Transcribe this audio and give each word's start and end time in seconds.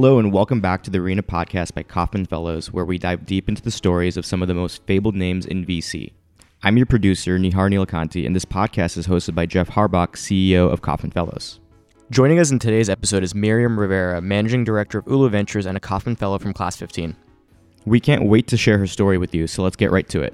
Hello, 0.00 0.18
and 0.18 0.32
welcome 0.32 0.62
back 0.62 0.82
to 0.82 0.90
the 0.90 0.98
Arena 0.98 1.22
podcast 1.22 1.74
by 1.74 1.82
Kauffman 1.82 2.24
Fellows, 2.24 2.72
where 2.72 2.86
we 2.86 2.96
dive 2.96 3.26
deep 3.26 3.50
into 3.50 3.60
the 3.60 3.70
stories 3.70 4.16
of 4.16 4.24
some 4.24 4.40
of 4.40 4.48
the 4.48 4.54
most 4.54 4.82
fabled 4.86 5.14
names 5.14 5.44
in 5.44 5.66
VC. 5.66 6.12
I'm 6.62 6.78
your 6.78 6.86
producer, 6.86 7.38
Nihar 7.38 7.70
Neelakanti, 7.70 8.24
and 8.24 8.34
this 8.34 8.46
podcast 8.46 8.96
is 8.96 9.06
hosted 9.06 9.34
by 9.34 9.44
Jeff 9.44 9.68
Harbach, 9.68 10.12
CEO 10.12 10.72
of 10.72 10.80
Kauffman 10.80 11.10
Fellows. 11.10 11.60
Joining 12.10 12.38
us 12.38 12.50
in 12.50 12.58
today's 12.58 12.88
episode 12.88 13.22
is 13.22 13.34
Miriam 13.34 13.78
Rivera, 13.78 14.22
Managing 14.22 14.64
Director 14.64 15.00
of 15.00 15.06
Ulu 15.06 15.28
Ventures 15.28 15.66
and 15.66 15.76
a 15.76 15.80
Kauffman 15.80 16.16
Fellow 16.16 16.38
from 16.38 16.54
Class 16.54 16.76
15. 16.76 17.14
We 17.84 18.00
can't 18.00 18.24
wait 18.24 18.46
to 18.46 18.56
share 18.56 18.78
her 18.78 18.86
story 18.86 19.18
with 19.18 19.34
you, 19.34 19.46
so 19.46 19.62
let's 19.62 19.76
get 19.76 19.90
right 19.90 20.08
to 20.08 20.22
it. 20.22 20.32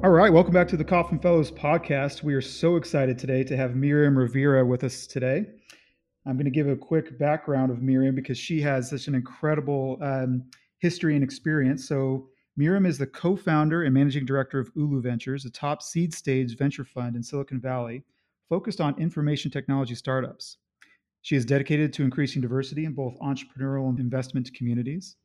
All 0.00 0.10
right, 0.10 0.32
welcome 0.32 0.54
back 0.54 0.68
to 0.68 0.76
the 0.76 0.84
Kauffman 0.84 1.18
Fellows 1.18 1.50
podcast. 1.50 2.22
We 2.22 2.32
are 2.34 2.40
so 2.40 2.76
excited 2.76 3.18
today 3.18 3.42
to 3.42 3.56
have 3.56 3.74
Miriam 3.74 4.16
Rivera 4.16 4.64
with 4.64 4.84
us 4.84 5.08
today. 5.08 5.44
I'm 6.24 6.34
going 6.34 6.44
to 6.44 6.52
give 6.52 6.68
a 6.68 6.76
quick 6.76 7.18
background 7.18 7.72
of 7.72 7.82
Miriam 7.82 8.14
because 8.14 8.38
she 8.38 8.60
has 8.60 8.88
such 8.88 9.08
an 9.08 9.16
incredible 9.16 9.98
um, 10.00 10.44
history 10.78 11.16
and 11.16 11.24
experience. 11.24 11.88
So, 11.88 12.28
Miriam 12.56 12.86
is 12.86 12.96
the 12.96 13.08
co 13.08 13.34
founder 13.34 13.82
and 13.82 13.92
managing 13.92 14.24
director 14.24 14.60
of 14.60 14.70
Ulu 14.76 15.02
Ventures, 15.02 15.44
a 15.46 15.50
top 15.50 15.82
seed 15.82 16.14
stage 16.14 16.56
venture 16.56 16.84
fund 16.84 17.16
in 17.16 17.22
Silicon 17.24 17.60
Valley 17.60 18.04
focused 18.48 18.80
on 18.80 18.96
information 19.00 19.50
technology 19.50 19.96
startups. 19.96 20.58
She 21.22 21.34
is 21.34 21.44
dedicated 21.44 21.92
to 21.94 22.04
increasing 22.04 22.40
diversity 22.40 22.84
in 22.84 22.92
both 22.92 23.18
entrepreneurial 23.18 23.88
and 23.88 23.98
investment 23.98 24.54
communities. 24.54 25.16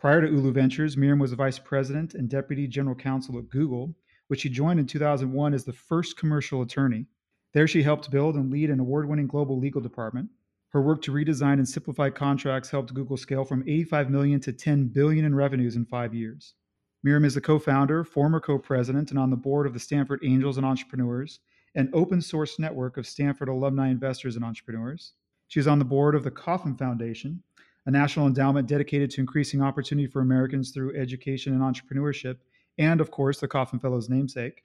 Prior 0.00 0.20
to 0.20 0.28
Ulu 0.28 0.52
Ventures, 0.52 0.96
Miriam 0.96 1.20
was 1.20 1.30
a 1.30 1.36
vice 1.36 1.60
president 1.60 2.14
and 2.14 2.28
deputy 2.28 2.66
general 2.66 2.96
counsel 2.96 3.38
at 3.38 3.48
Google 3.48 3.94
which 4.28 4.40
she 4.40 4.48
joined 4.48 4.78
in 4.78 4.86
2001 4.86 5.52
as 5.52 5.64
the 5.64 5.72
first 5.72 6.16
commercial 6.16 6.62
attorney. 6.62 7.06
There, 7.52 7.66
she 7.66 7.82
helped 7.82 8.10
build 8.10 8.36
and 8.36 8.50
lead 8.50 8.70
an 8.70 8.80
award 8.80 9.08
winning 9.08 9.26
global 9.26 9.58
legal 9.58 9.80
department. 9.80 10.30
Her 10.70 10.82
work 10.82 11.00
to 11.02 11.12
redesign 11.12 11.54
and 11.54 11.68
simplify 11.68 12.10
contracts 12.10 12.70
helped 12.70 12.92
Google 12.92 13.16
scale 13.16 13.44
from 13.44 13.62
85 13.66 14.10
million 14.10 14.40
to 14.40 14.52
10 14.52 14.88
billion 14.88 15.24
in 15.24 15.34
revenues 15.34 15.76
in 15.76 15.86
five 15.86 16.14
years. 16.14 16.54
Miriam 17.02 17.24
is 17.24 17.34
the 17.34 17.40
co 17.40 17.58
founder, 17.58 18.04
former 18.04 18.38
co 18.38 18.58
president, 18.58 19.10
and 19.10 19.18
on 19.18 19.30
the 19.30 19.36
board 19.36 19.66
of 19.66 19.72
the 19.72 19.80
Stanford 19.80 20.20
Angels 20.22 20.58
and 20.58 20.66
Entrepreneurs, 20.66 21.40
an 21.74 21.88
open 21.94 22.20
source 22.20 22.58
network 22.58 22.96
of 22.96 23.06
Stanford 23.06 23.48
alumni 23.48 23.88
investors 23.88 24.36
and 24.36 24.44
entrepreneurs. 24.44 25.12
She 25.46 25.60
is 25.60 25.66
on 25.66 25.78
the 25.78 25.84
board 25.84 26.14
of 26.14 26.24
the 26.24 26.30
Kauffman 26.30 26.76
Foundation, 26.76 27.42
a 27.86 27.90
national 27.90 28.26
endowment 28.26 28.68
dedicated 28.68 29.10
to 29.12 29.20
increasing 29.20 29.62
opportunity 29.62 30.06
for 30.06 30.20
Americans 30.20 30.70
through 30.70 30.94
education 30.94 31.54
and 31.54 31.62
entrepreneurship 31.62 32.36
and 32.78 33.00
of 33.00 33.10
course, 33.10 33.40
the 33.40 33.48
Kauffman 33.48 33.80
Fellow's 33.80 34.08
namesake. 34.08 34.62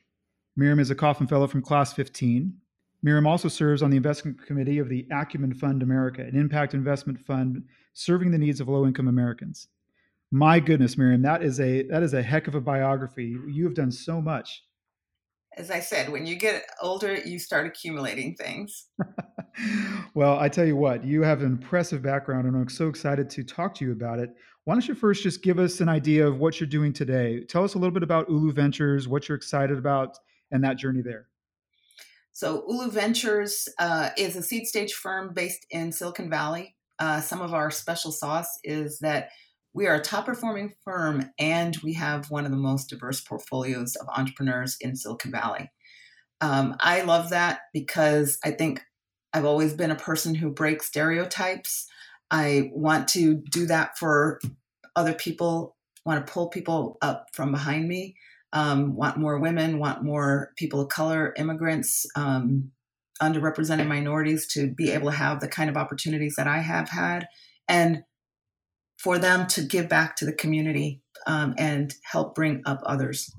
Miriam 0.55 0.79
is 0.79 0.91
a 0.91 0.95
Kauffman 0.95 1.27
Fellow 1.27 1.47
from 1.47 1.61
Class 1.61 1.93
15. 1.93 2.53
Miriam 3.01 3.27
also 3.27 3.47
serves 3.47 3.81
on 3.81 3.89
the 3.89 3.97
investment 3.97 4.45
committee 4.45 4.79
of 4.79 4.87
the 4.87 5.05
Acumen 5.11 5.53
Fund 5.53 5.83
America, 5.83 6.21
an 6.21 6.35
impact 6.35 6.73
investment 6.73 7.19
fund 7.19 7.63
serving 7.93 8.31
the 8.31 8.37
needs 8.37 8.61
of 8.61 8.69
low-income 8.69 9.07
Americans. 9.07 9.67
My 10.31 10.59
goodness, 10.59 10.97
Miriam, 10.97 11.21
that 11.23 11.43
is 11.43 11.59
a 11.59 11.83
that 11.83 12.01
is 12.01 12.13
a 12.13 12.23
heck 12.23 12.47
of 12.47 12.55
a 12.55 12.61
biography. 12.61 13.37
You 13.47 13.65
have 13.65 13.75
done 13.75 13.91
so 13.91 14.19
much. 14.21 14.63
As 15.57 15.69
I 15.69 15.79
said, 15.79 16.09
when 16.09 16.25
you 16.25 16.35
get 16.35 16.63
older, 16.81 17.15
you 17.15 17.37
start 17.37 17.67
accumulating 17.67 18.35
things. 18.35 18.87
well, 20.15 20.39
I 20.39 20.49
tell 20.49 20.65
you 20.65 20.75
what, 20.75 21.05
you 21.05 21.21
have 21.21 21.41
an 21.41 21.45
impressive 21.45 22.01
background, 22.01 22.47
and 22.47 22.55
I'm 22.55 22.69
so 22.69 22.87
excited 22.87 23.29
to 23.31 23.43
talk 23.43 23.75
to 23.75 23.85
you 23.85 23.91
about 23.91 24.17
it. 24.17 24.31
Why 24.65 24.75
don't 24.75 24.87
you 24.87 24.95
first 24.95 25.23
just 25.23 25.43
give 25.43 25.59
us 25.59 25.81
an 25.81 25.89
idea 25.89 26.25
of 26.25 26.39
what 26.39 26.59
you're 26.59 26.67
doing 26.67 26.93
today? 26.93 27.43
Tell 27.43 27.65
us 27.65 27.73
a 27.73 27.77
little 27.77 27.93
bit 27.93 28.03
about 28.03 28.29
Ulu 28.29 28.53
Ventures, 28.53 29.07
what 29.07 29.27
you're 29.27 29.35
excited 29.35 29.77
about, 29.77 30.17
and 30.51 30.63
that 30.63 30.77
journey 30.77 31.01
there. 31.01 31.27
So, 32.31 32.63
Ulu 32.67 32.89
Ventures 32.89 33.67
uh, 33.77 34.09
is 34.17 34.35
a 34.35 34.41
seed 34.41 34.65
stage 34.65 34.93
firm 34.93 35.33
based 35.33 35.65
in 35.69 35.91
Silicon 35.91 36.29
Valley. 36.29 36.75
Uh, 36.97 37.19
some 37.19 37.41
of 37.41 37.53
our 37.53 37.69
special 37.69 38.11
sauce 38.11 38.59
is 38.63 38.99
that 38.99 39.29
we 39.73 39.87
are 39.87 39.95
a 39.95 40.01
top 40.01 40.25
performing 40.25 40.73
firm 40.83 41.31
and 41.37 41.75
we 41.83 41.93
have 41.93 42.31
one 42.31 42.45
of 42.45 42.51
the 42.51 42.57
most 42.57 42.89
diverse 42.89 43.21
portfolios 43.21 43.95
of 43.95 44.07
entrepreneurs 44.15 44.77
in 44.79 44.95
Silicon 44.95 45.31
Valley. 45.31 45.71
Um, 46.41 46.75
I 46.79 47.01
love 47.01 47.31
that 47.31 47.61
because 47.73 48.37
I 48.43 48.51
think 48.51 48.81
I've 49.33 49.45
always 49.45 49.73
been 49.73 49.91
a 49.91 49.95
person 49.95 50.35
who 50.35 50.51
breaks 50.51 50.87
stereotypes. 50.87 51.87
I 52.33 52.71
want 52.73 53.07
to 53.09 53.35
do 53.35 53.67
that 53.67 53.95
for 53.95 54.41
other 54.95 55.13
people, 55.13 55.77
want 56.03 56.25
to 56.25 56.33
pull 56.33 56.49
people 56.49 56.97
up 57.03 57.27
from 57.31 57.51
behind 57.51 57.87
me, 57.87 58.15
um, 58.53 58.95
want 58.95 59.17
more 59.17 59.37
women, 59.37 59.77
want 59.77 60.03
more 60.03 60.51
people 60.57 60.81
of 60.81 60.89
color, 60.89 61.35
immigrants, 61.37 62.07
um, 62.15 62.71
underrepresented 63.21 63.87
minorities 63.87 64.47
to 64.47 64.73
be 64.73 64.89
able 64.89 65.11
to 65.11 65.15
have 65.15 65.41
the 65.41 65.47
kind 65.47 65.69
of 65.69 65.77
opportunities 65.77 66.33
that 66.35 66.47
I 66.47 66.57
have 66.57 66.89
had, 66.89 67.27
and 67.67 68.03
for 68.97 69.19
them 69.19 69.45
to 69.47 69.61
give 69.61 69.87
back 69.87 70.15
to 70.15 70.25
the 70.25 70.33
community 70.33 71.03
um, 71.27 71.53
and 71.59 71.93
help 72.03 72.33
bring 72.33 72.63
up 72.65 72.81
others. 72.83 73.31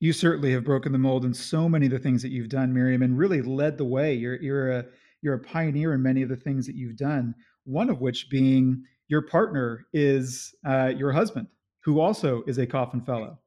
You 0.00 0.12
certainly 0.12 0.52
have 0.52 0.64
broken 0.64 0.90
the 0.90 0.98
mold 0.98 1.24
in 1.24 1.32
so 1.32 1.68
many 1.68 1.86
of 1.86 1.92
the 1.92 2.00
things 2.00 2.22
that 2.22 2.32
you've 2.32 2.48
done, 2.48 2.74
Miriam, 2.74 3.02
and 3.02 3.16
really 3.16 3.40
led 3.40 3.78
the 3.78 3.84
way. 3.84 4.14
You're 4.14 4.42
you're 4.42 4.72
a 4.72 4.84
you're 5.22 5.34
a 5.34 5.38
pioneer 5.40 5.94
in 5.94 6.02
many 6.02 6.22
of 6.22 6.28
the 6.28 6.36
things 6.36 6.66
that 6.66 6.74
you've 6.74 6.96
done 6.96 7.36
one 7.64 7.90
of 7.90 8.00
which 8.00 8.28
being 8.30 8.82
your 9.08 9.22
partner 9.22 9.86
is 9.92 10.54
uh, 10.66 10.92
your 10.96 11.12
husband, 11.12 11.48
who 11.84 12.00
also 12.00 12.42
is 12.46 12.58
a 12.58 12.66
Kauffman 12.66 13.04
Fellow. 13.04 13.38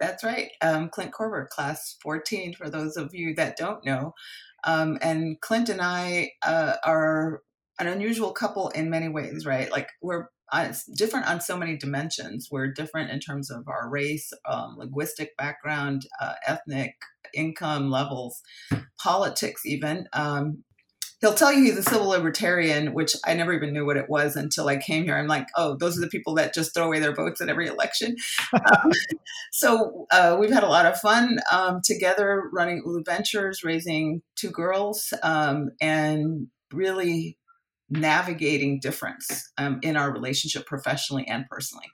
That's 0.00 0.24
right. 0.24 0.50
Um, 0.60 0.88
Clint 0.88 1.12
Korver, 1.12 1.48
class 1.48 1.96
14, 2.02 2.54
for 2.54 2.68
those 2.68 2.96
of 2.96 3.14
you 3.14 3.34
that 3.36 3.56
don't 3.56 3.84
know. 3.84 4.14
Um, 4.64 4.98
and 5.00 5.40
Clint 5.40 5.68
and 5.68 5.80
I 5.80 6.32
uh, 6.42 6.74
are 6.84 7.42
an 7.78 7.86
unusual 7.86 8.32
couple 8.32 8.70
in 8.70 8.90
many 8.90 9.08
ways, 9.08 9.46
right? 9.46 9.70
Like 9.70 9.88
we're 10.02 10.28
uh, 10.52 10.72
different 10.96 11.26
on 11.26 11.40
so 11.40 11.56
many 11.56 11.76
dimensions. 11.76 12.48
We're 12.50 12.72
different 12.72 13.10
in 13.10 13.20
terms 13.20 13.50
of 13.50 13.66
our 13.68 13.88
race, 13.88 14.32
um, 14.48 14.76
linguistic 14.78 15.36
background, 15.36 16.06
uh, 16.20 16.34
ethnic, 16.46 16.94
income 17.34 17.90
levels, 17.90 18.40
politics, 19.00 19.66
even. 19.66 20.06
Um, 20.12 20.64
he'll 21.24 21.32
tell 21.32 21.50
you 21.50 21.64
he's 21.64 21.78
a 21.78 21.82
civil 21.82 22.08
libertarian, 22.08 22.92
which 22.92 23.16
I 23.24 23.32
never 23.32 23.54
even 23.54 23.72
knew 23.72 23.86
what 23.86 23.96
it 23.96 24.10
was 24.10 24.36
until 24.36 24.68
I 24.68 24.76
came 24.76 25.04
here. 25.04 25.16
I'm 25.16 25.26
like, 25.26 25.48
oh, 25.56 25.74
those 25.74 25.96
are 25.96 26.02
the 26.02 26.06
people 26.06 26.34
that 26.34 26.52
just 26.52 26.74
throw 26.74 26.84
away 26.84 26.98
their 26.98 27.14
votes 27.14 27.40
at 27.40 27.48
every 27.48 27.66
election. 27.66 28.16
um, 28.52 28.92
so 29.50 30.06
uh, 30.10 30.36
we've 30.38 30.52
had 30.52 30.64
a 30.64 30.68
lot 30.68 30.84
of 30.84 31.00
fun 31.00 31.38
um, 31.50 31.80
together 31.82 32.50
running 32.52 32.82
Ulu 32.84 33.04
Ventures, 33.04 33.64
raising 33.64 34.20
two 34.36 34.50
girls, 34.50 35.14
um, 35.22 35.70
and 35.80 36.48
really 36.74 37.38
navigating 37.88 38.78
difference 38.78 39.50
um, 39.56 39.78
in 39.80 39.96
our 39.96 40.12
relationship 40.12 40.66
professionally 40.66 41.26
and 41.26 41.46
personally. 41.50 41.86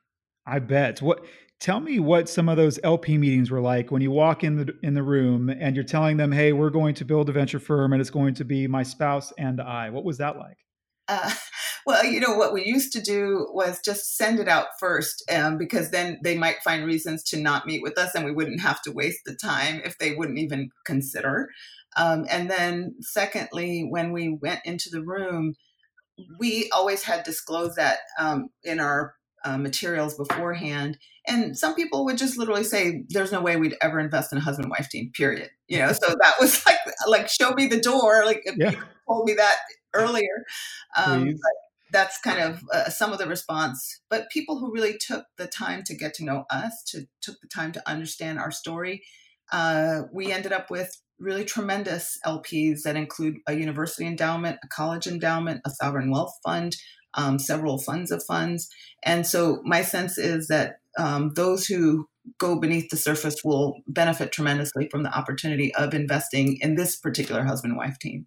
I 0.45 0.59
bet. 0.59 1.01
What 1.01 1.25
Tell 1.61 1.79
me 1.79 2.01
what 2.01 2.27
some 2.27 2.49
of 2.49 2.57
those 2.57 2.81
LP 2.83 3.19
meetings 3.19 3.51
were 3.51 3.61
like 3.61 3.91
when 3.91 4.01
you 4.01 4.11
walk 4.11 4.45
in 4.45 4.57
the 4.57 4.75
in 4.83 4.95
the 4.95 5.03
room 5.03 5.51
and 5.51 5.77
you're 5.77 5.85
telling 5.85 6.17
them, 6.17 6.33
"Hey, 6.33 6.55
we're 6.55 6.71
going 6.71 6.95
to 6.95 7.05
build 7.05 7.29
a 7.29 7.33
venture 7.33 7.59
firm, 7.59 7.93
and 7.93 8.01
it's 8.01 8.09
going 8.09 8.33
to 8.35 8.45
be 8.45 8.67
my 8.67 8.83
spouse 8.83 9.31
and 9.37 9.61
I." 9.61 9.91
What 9.91 10.05
was 10.05 10.17
that 10.19 10.39
like? 10.39 10.57
Uh, 11.07 11.31
well, 11.87 12.03
you 12.03 12.19
know 12.19 12.35
what 12.35 12.55
we 12.55 12.65
used 12.65 12.95
to 12.95 13.03
do 13.03 13.47
was 13.53 13.79
just 13.85 14.17
send 14.17 14.39
it 14.41 14.49
out 14.49 14.69
first, 14.79 15.23
um, 15.31 15.59
because 15.59 15.91
then 15.91 16.19
they 16.25 16.35
might 16.35 16.63
find 16.65 16.87
reasons 16.87 17.23
to 17.25 17.39
not 17.39 17.67
meet 17.67 17.83
with 17.83 17.99
us, 17.99 18.15
and 18.15 18.25
we 18.25 18.33
wouldn't 18.33 18.63
have 18.63 18.81
to 18.83 18.93
waste 18.93 19.21
the 19.27 19.35
time 19.35 19.83
if 19.85 19.99
they 19.99 20.15
wouldn't 20.15 20.39
even 20.39 20.71
consider. 20.87 21.51
Um, 21.95 22.25
and 22.31 22.51
then, 22.51 22.95
secondly, 23.01 23.87
when 23.87 24.13
we 24.13 24.31
went 24.31 24.61
into 24.65 24.89
the 24.89 25.03
room, 25.03 25.57
we 26.39 26.71
always 26.71 27.03
had 27.03 27.23
disclosed 27.23 27.77
that 27.77 27.99
um, 28.19 28.49
in 28.65 28.81
our 28.81 29.15
uh, 29.45 29.59
materials 29.59 30.15
beforehand. 30.15 30.99
And 31.31 31.57
some 31.57 31.75
people 31.75 32.05
would 32.05 32.19
just 32.19 32.37
literally 32.37 32.65
say, 32.65 33.05
"There's 33.09 33.33
no 33.33 33.41
way 33.41 33.57
we'd 33.57 33.77
ever 33.81 34.01
invest 34.01 34.33
in 34.33 34.39
a 34.39 34.41
husband 34.41 34.71
wife 34.71 34.89
team." 34.89 35.11
Period. 35.15 35.51
You 35.69 35.79
know, 35.79 35.93
so 35.93 36.09
that 36.09 36.35
was 36.41 36.65
like, 36.67 36.79
like 37.07 37.29
show 37.29 37.53
me 37.53 37.67
the 37.67 37.81
door. 37.81 38.25
Like 38.25 38.43
if 38.45 38.57
yeah. 38.57 38.71
you 38.71 38.79
told 39.09 39.27
me 39.27 39.35
that 39.35 39.57
earlier, 39.95 40.45
um, 40.97 41.35
that's 41.93 42.21
kind 42.21 42.41
of 42.41 42.63
uh, 42.73 42.91
some 42.91 43.13
of 43.13 43.19
the 43.19 43.27
response. 43.27 44.01
But 44.09 44.31
people 44.31 44.59
who 44.59 44.73
really 44.73 44.99
took 44.99 45.27
the 45.37 45.47
time 45.47 45.83
to 45.85 45.95
get 45.95 46.15
to 46.15 46.25
know 46.25 46.45
us, 46.51 46.83
to 46.89 47.07
took 47.21 47.41
the 47.41 47.49
time 47.49 47.73
to 47.73 47.89
understand 47.89 48.39
our 48.39 48.51
story, 48.51 49.03
uh, 49.53 50.03
we 50.13 50.33
ended 50.33 50.53
up 50.53 50.71
with 50.71 51.01
really 51.19 51.45
tremendous 51.45 52.19
LPs 52.25 52.83
that 52.83 52.97
include 52.97 53.37
a 53.47 53.55
university 53.55 54.07
endowment, 54.07 54.59
a 54.65 54.69
college 54.69 55.07
endowment, 55.07 55.61
a 55.67 55.71
sovereign 55.71 56.11
wealth 56.11 56.33
fund, 56.43 56.77
um, 57.15 57.39
several 57.39 57.79
funds 57.79 58.11
of 58.11 58.23
funds. 58.25 58.69
And 59.05 59.27
so 59.27 59.61
my 59.65 59.83
sense 59.83 60.17
is 60.19 60.49
that 60.49 60.77
um, 61.01 61.33
those 61.35 61.67
who 61.67 62.07
go 62.39 62.61
beneath 62.61 62.91
the 62.91 62.97
surface 62.97 63.37
will 63.43 63.81
benefit 63.89 64.33
tremendously 64.33 64.89
from 64.91 65.03
the 65.03 65.17
opportunity 65.17 65.75
of 65.75 65.95
investing 65.95 66.59
in 66.61 66.75
this 66.75 66.97
particular 66.97 67.43
husband 67.43 67.77
wife 67.77 67.99
team. 67.99 68.27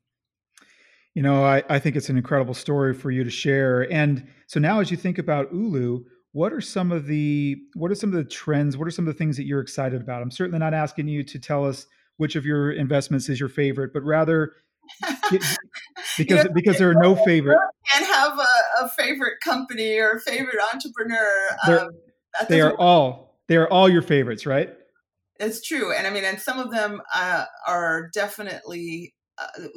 You 1.14 1.22
know, 1.22 1.44
I, 1.44 1.64
I 1.70 1.78
think 1.78 1.96
it's 1.96 2.10
an 2.10 2.18
incredible 2.18 2.56
story 2.56 2.96
for 2.96 3.12
you 3.12 3.24
to 3.24 3.30
share. 3.30 3.92
And 3.92 4.28
so 4.48 4.60
now, 4.60 4.80
as 4.80 4.90
you 4.90 4.98
think 4.98 5.20
about 5.20 5.54
Ulu, 5.54 6.04
what 6.31 6.52
are 6.52 6.62
some 6.62 6.92
of 6.92 7.06
the 7.06 7.58
what 7.75 7.92
are 7.92 7.96
some 7.96 8.10
of 8.10 8.16
the 8.16 8.24
trends? 8.24 8.75
What 8.75 8.88
are 8.88 8.92
some 8.92 9.08
of 9.08 9.14
the 9.14 9.18
things 9.18 9.38
that 9.38 9.46
you're 9.46 9.62
excited 9.62 10.02
about? 10.02 10.24
I'm 10.24 10.31
certainly 10.31 10.58
not 10.58 10.74
asking 10.74 11.08
you 11.08 11.24
to 11.25 11.38
tell 11.38 11.64
us 11.66 11.86
which 12.18 12.36
of 12.36 12.46
your 12.46 12.72
investments 12.72 13.30
is 13.30 13.40
your 13.40 13.50
favorite, 13.50 13.94
but 13.94 14.02
rather 14.02 14.54
because 16.18 16.48
because 16.56 16.80
there 16.80 16.90
are 16.90 16.96
no 16.96 17.16
favorite. 17.25 17.60
And 17.96 18.06
have 18.06 18.40
a, 18.40 18.84
a, 18.86 18.90
favorite 18.90 19.36
company 19.44 20.00
or 20.00 20.14
a 20.14 20.20
favorite 20.20 20.58
entrepreneur. 20.74 21.58
Um, 21.68 21.90
they 22.50 22.62
are 22.62 22.76
all 22.78 23.40
they 23.48 23.58
are 23.58 23.68
all 23.68 23.90
your 23.90 24.02
favorites, 24.02 24.46
right? 24.46 24.70
It's 25.40 25.62
true, 25.62 25.94
and 25.94 26.08
I 26.08 26.10
mean, 26.10 26.24
and 26.24 26.40
some 26.40 26.60
of 26.60 26.72
them 26.72 27.02
uh, 27.14 27.46
are 27.68 28.10
definitely 28.14 29.14
uh, 29.38 29.68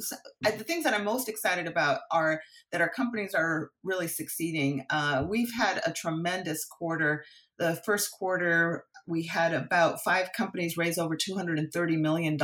the 0.44 0.64
things 0.64 0.84
that 0.84 0.94
I'm 0.94 1.04
most 1.04 1.28
excited 1.28 1.66
about 1.66 2.00
are 2.10 2.40
that 2.72 2.80
our 2.80 2.90
companies 2.90 3.34
are 3.34 3.70
really 3.82 4.08
succeeding. 4.08 4.84
Uh, 4.90 5.24
we've 5.28 5.52
had 5.52 5.80
a 5.86 5.92
tremendous 5.92 6.64
quarter. 6.64 7.24
The 7.58 7.80
first 7.86 8.10
quarter, 8.18 8.84
we 9.06 9.24
had 9.24 9.54
about 9.54 10.02
five 10.02 10.32
companies 10.36 10.76
raise 10.76 10.98
over 10.98 11.16
$230 11.16 11.98
million. 11.98 12.38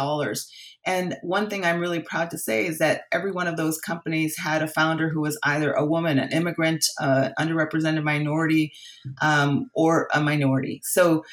And 0.86 1.16
one 1.22 1.50
thing 1.50 1.64
I'm 1.64 1.80
really 1.80 2.00
proud 2.00 2.30
to 2.30 2.38
say 2.38 2.66
is 2.66 2.78
that 2.78 3.02
every 3.12 3.32
one 3.32 3.48
of 3.48 3.56
those 3.56 3.78
companies 3.78 4.36
had 4.38 4.62
a 4.62 4.68
founder 4.68 5.08
who 5.08 5.20
was 5.20 5.38
either 5.44 5.72
a 5.72 5.84
woman, 5.84 6.18
an 6.18 6.32
immigrant, 6.32 6.84
uh, 7.00 7.30
underrepresented 7.38 8.04
minority, 8.04 8.72
um, 9.20 9.70
or 9.74 10.08
a 10.14 10.20
minority. 10.20 10.80
So 10.84 11.24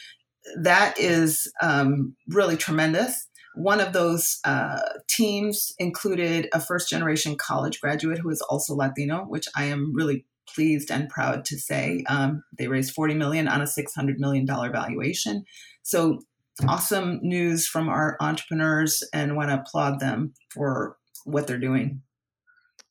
that 0.61 0.99
is 0.99 1.51
um, 1.61 2.15
really 2.27 2.57
tremendous. 2.57 3.27
One 3.55 3.81
of 3.81 3.93
those 3.93 4.39
uh, 4.45 4.79
teams 5.09 5.73
included 5.79 6.47
a 6.53 6.59
first 6.59 6.89
generation 6.89 7.35
college 7.35 7.81
graduate 7.81 8.19
who 8.19 8.29
is 8.29 8.41
also 8.41 8.75
Latino, 8.75 9.25
which 9.25 9.47
I 9.55 9.65
am 9.65 9.91
really 9.93 10.25
pleased 10.53 10.91
and 10.91 11.09
proud 11.09 11.45
to 11.45 11.57
say. 11.57 12.03
Um, 12.07 12.43
they 12.57 12.67
raised 12.67 12.93
40 12.93 13.15
million 13.15 13.47
on 13.47 13.61
a 13.61 13.67
600 13.67 14.19
million 14.19 14.45
dollar 14.45 14.71
valuation. 14.71 15.43
So 15.83 16.19
awesome 16.67 17.19
news 17.21 17.67
from 17.67 17.89
our 17.89 18.17
entrepreneurs 18.19 19.03
and 19.13 19.35
want 19.35 19.49
to 19.49 19.59
applaud 19.59 19.99
them 19.99 20.33
for 20.53 20.97
what 21.25 21.47
they're 21.47 21.57
doing. 21.57 22.01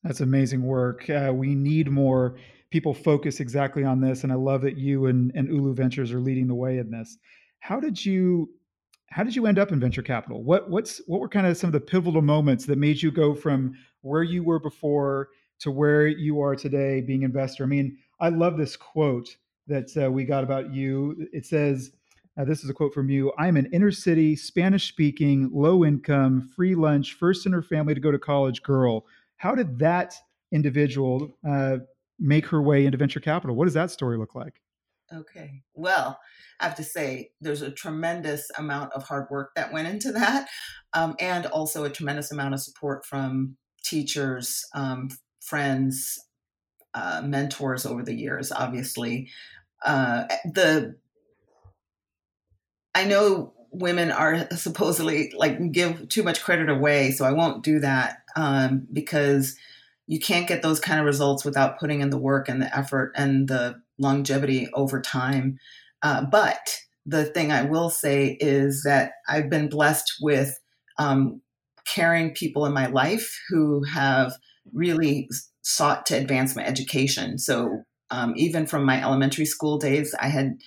That's 0.03 0.21
amazing 0.21 0.63
work. 0.63 1.09
Uh, 1.09 1.31
we 1.33 1.55
need 1.55 1.91
more 1.91 2.37
people 2.71 2.93
focus 2.93 3.39
exactly 3.39 3.83
on 3.83 3.99
this, 3.99 4.23
and 4.23 4.31
I 4.31 4.35
love 4.35 4.61
that 4.61 4.77
you 4.77 5.07
and, 5.07 5.31
and 5.35 5.49
Ulu 5.49 5.73
Ventures 5.73 6.11
are 6.11 6.21
leading 6.21 6.47
the 6.47 6.55
way 6.55 6.77
in 6.77 6.89
this. 6.89 7.17
How 7.59 7.79
did 7.79 8.03
you 8.05 8.49
how 9.11 9.23
did 9.23 9.35
you 9.35 9.47
end 9.47 9.57
up 9.57 9.71
in 9.71 9.79
venture 9.79 10.03
capital? 10.03 10.43
What 10.43 10.69
what's 10.69 11.01
what 11.07 11.19
were 11.19 11.27
kind 11.27 11.47
of 11.47 11.57
some 11.57 11.69
of 11.69 11.73
the 11.73 11.79
pivotal 11.79 12.21
moments 12.21 12.65
that 12.65 12.77
made 12.77 13.01
you 13.01 13.11
go 13.11 13.33
from 13.33 13.73
where 14.01 14.23
you 14.23 14.43
were 14.43 14.59
before 14.59 15.29
to 15.59 15.71
where 15.71 16.07
you 16.07 16.41
are 16.41 16.55
today 16.55 17.01
being 17.01 17.23
investor? 17.23 17.63
I 17.63 17.67
mean, 17.67 17.97
I 18.19 18.29
love 18.29 18.57
this 18.57 18.75
quote 18.75 19.35
that 19.67 19.95
uh, 20.01 20.11
we 20.11 20.25
got 20.25 20.43
about 20.43 20.73
you. 20.73 21.27
It 21.31 21.45
says, 21.45 21.91
uh, 22.37 22.45
"This 22.45 22.63
is 22.63 22.69
a 22.69 22.73
quote 22.73 22.93
from 22.93 23.09
you. 23.09 23.31
I'm 23.37 23.57
an 23.57 23.67
inner 23.71 23.91
city, 23.91 24.35
Spanish 24.35 24.87
speaking, 24.87 25.49
low 25.53 25.85
income, 25.85 26.49
free 26.55 26.75
lunch, 26.75 27.13
first 27.13 27.45
in 27.45 27.51
her 27.51 27.61
family 27.61 27.93
to 27.93 28.01
go 28.01 28.11
to 28.11 28.19
college 28.19 28.63
girl." 28.63 29.05
How 29.37 29.55
did 29.55 29.79
that 29.79 30.15
individual 30.51 31.37
uh, 31.47 31.77
make 32.19 32.45
her 32.47 32.61
way 32.61 32.85
into 32.85 32.97
venture 32.97 33.19
capital? 33.19 33.55
What 33.55 33.65
does 33.65 33.73
that 33.73 33.91
story 33.91 34.17
look 34.17 34.35
like? 34.35 34.61
Okay. 35.13 35.63
Well, 35.73 36.19
I 36.59 36.65
have 36.65 36.75
to 36.75 36.83
say 36.83 37.31
there's 37.41 37.61
a 37.61 37.71
tremendous 37.71 38.49
amount 38.57 38.93
of 38.93 39.03
hard 39.03 39.27
work 39.31 39.51
that 39.55 39.73
went 39.73 39.87
into 39.87 40.11
that, 40.11 40.47
um, 40.93 41.15
and 41.19 41.45
also 41.47 41.83
a 41.83 41.89
tremendous 41.89 42.31
amount 42.31 42.53
of 42.53 42.61
support 42.61 43.05
from 43.05 43.57
teachers, 43.83 44.63
um, 44.75 45.09
friends, 45.39 46.19
uh, 46.93 47.21
mentors 47.23 47.85
over 47.85 48.03
the 48.03 48.13
years. 48.13 48.51
Obviously, 48.51 49.29
uh, 49.85 50.25
the 50.45 50.95
I 52.95 53.05
know 53.05 53.53
women 53.71 54.11
are 54.11 54.47
supposedly 54.55 55.31
like 55.35 55.71
give 55.71 56.09
too 56.09 56.23
much 56.23 56.43
credit 56.43 56.69
away, 56.69 57.11
so 57.11 57.25
I 57.25 57.31
won't 57.31 57.63
do 57.63 57.79
that 57.79 58.17
um, 58.35 58.87
because 58.91 59.55
you 60.07 60.19
can't 60.19 60.47
get 60.47 60.63
those 60.63 60.79
kind 60.79 60.99
of 60.99 61.05
results 61.05 61.45
without 61.45 61.79
putting 61.79 62.01
in 62.01 62.09
the 62.09 62.17
work 62.17 62.49
and 62.49 62.61
the 62.61 62.75
effort 62.75 63.13
and 63.15 63.47
the 63.47 63.79
longevity 63.99 64.67
over 64.73 64.99
time. 65.01 65.59
Uh, 66.01 66.23
but 66.23 66.79
the 67.05 67.25
thing 67.25 67.51
I 67.51 67.63
will 67.63 67.89
say 67.89 68.37
is 68.39 68.83
that 68.83 69.13
I've 69.27 69.49
been 69.49 69.69
blessed 69.69 70.15
with 70.19 70.59
um, 70.97 71.41
caring 71.87 72.33
people 72.33 72.65
in 72.65 72.73
my 72.73 72.87
life 72.87 73.39
who 73.49 73.83
have 73.83 74.33
really 74.73 75.29
sought 75.61 76.05
to 76.07 76.17
advance 76.17 76.55
my 76.55 76.65
education. 76.65 77.37
So 77.37 77.83
um, 78.11 78.33
even 78.35 78.65
from 78.65 78.85
my 78.85 79.01
elementary 79.01 79.45
school 79.45 79.77
days, 79.77 80.15
I 80.19 80.27
had 80.27 80.57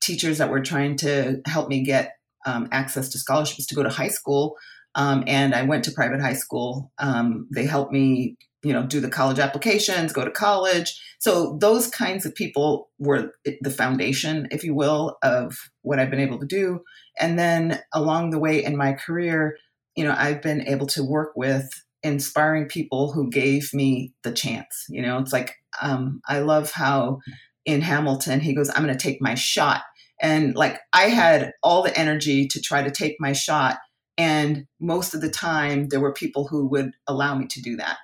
teachers 0.00 0.38
that 0.38 0.50
were 0.50 0.62
trying 0.62 0.96
to 0.98 1.40
help 1.46 1.68
me 1.68 1.82
get 1.84 2.12
um, 2.46 2.68
access 2.72 3.08
to 3.10 3.18
scholarships 3.18 3.66
to 3.66 3.74
go 3.74 3.82
to 3.82 3.88
high 3.88 4.08
school. 4.08 4.56
Um, 4.94 5.24
and 5.26 5.54
I 5.54 5.62
went 5.62 5.84
to 5.84 5.92
private 5.92 6.20
high 6.20 6.34
school. 6.34 6.90
Um, 6.98 7.48
they 7.54 7.64
helped 7.64 7.92
me 7.92 8.36
you 8.62 8.72
know, 8.72 8.84
do 8.84 9.00
the 9.00 9.08
college 9.08 9.38
applications, 9.38 10.12
go 10.12 10.24
to 10.24 10.30
college. 10.30 11.00
So 11.18 11.56
those 11.60 11.88
kinds 11.88 12.26
of 12.26 12.34
people 12.34 12.90
were 12.98 13.32
the 13.60 13.70
foundation, 13.70 14.48
if 14.50 14.64
you 14.64 14.74
will, 14.74 15.16
of 15.22 15.56
what 15.82 15.98
I've 15.98 16.10
been 16.10 16.20
able 16.20 16.38
to 16.40 16.46
do. 16.46 16.80
And 17.18 17.38
then 17.38 17.80
along 17.94 18.30
the 18.30 18.38
way 18.38 18.62
in 18.62 18.76
my 18.76 18.92
career, 18.92 19.56
you 19.96 20.04
know, 20.04 20.14
I've 20.16 20.42
been 20.42 20.66
able 20.66 20.86
to 20.88 21.04
work 21.04 21.32
with 21.36 21.68
inspiring 22.02 22.66
people 22.66 23.12
who 23.12 23.30
gave 23.30 23.72
me 23.72 24.12
the 24.22 24.32
chance. 24.32 24.86
You 24.88 25.02
know, 25.02 25.18
it's 25.18 25.32
like 25.32 25.54
um, 25.82 26.20
I 26.28 26.40
love 26.40 26.72
how 26.72 27.18
in 27.64 27.80
Hamilton 27.80 28.40
he 28.40 28.54
goes, 28.54 28.70
"I'm 28.70 28.84
going 28.84 28.96
to 28.96 29.02
take 29.02 29.20
my 29.20 29.34
shot," 29.34 29.82
and 30.20 30.54
like 30.54 30.78
I 30.92 31.04
had 31.04 31.52
all 31.62 31.82
the 31.82 31.96
energy 31.98 32.46
to 32.48 32.60
try 32.60 32.82
to 32.82 32.90
take 32.90 33.16
my 33.20 33.32
shot, 33.32 33.78
and 34.16 34.66
most 34.80 35.14
of 35.14 35.20
the 35.20 35.30
time 35.30 35.88
there 35.88 36.00
were 36.00 36.12
people 36.12 36.46
who 36.46 36.66
would 36.68 36.92
allow 37.06 37.34
me 37.34 37.46
to 37.48 37.62
do 37.62 37.76
that. 37.76 37.98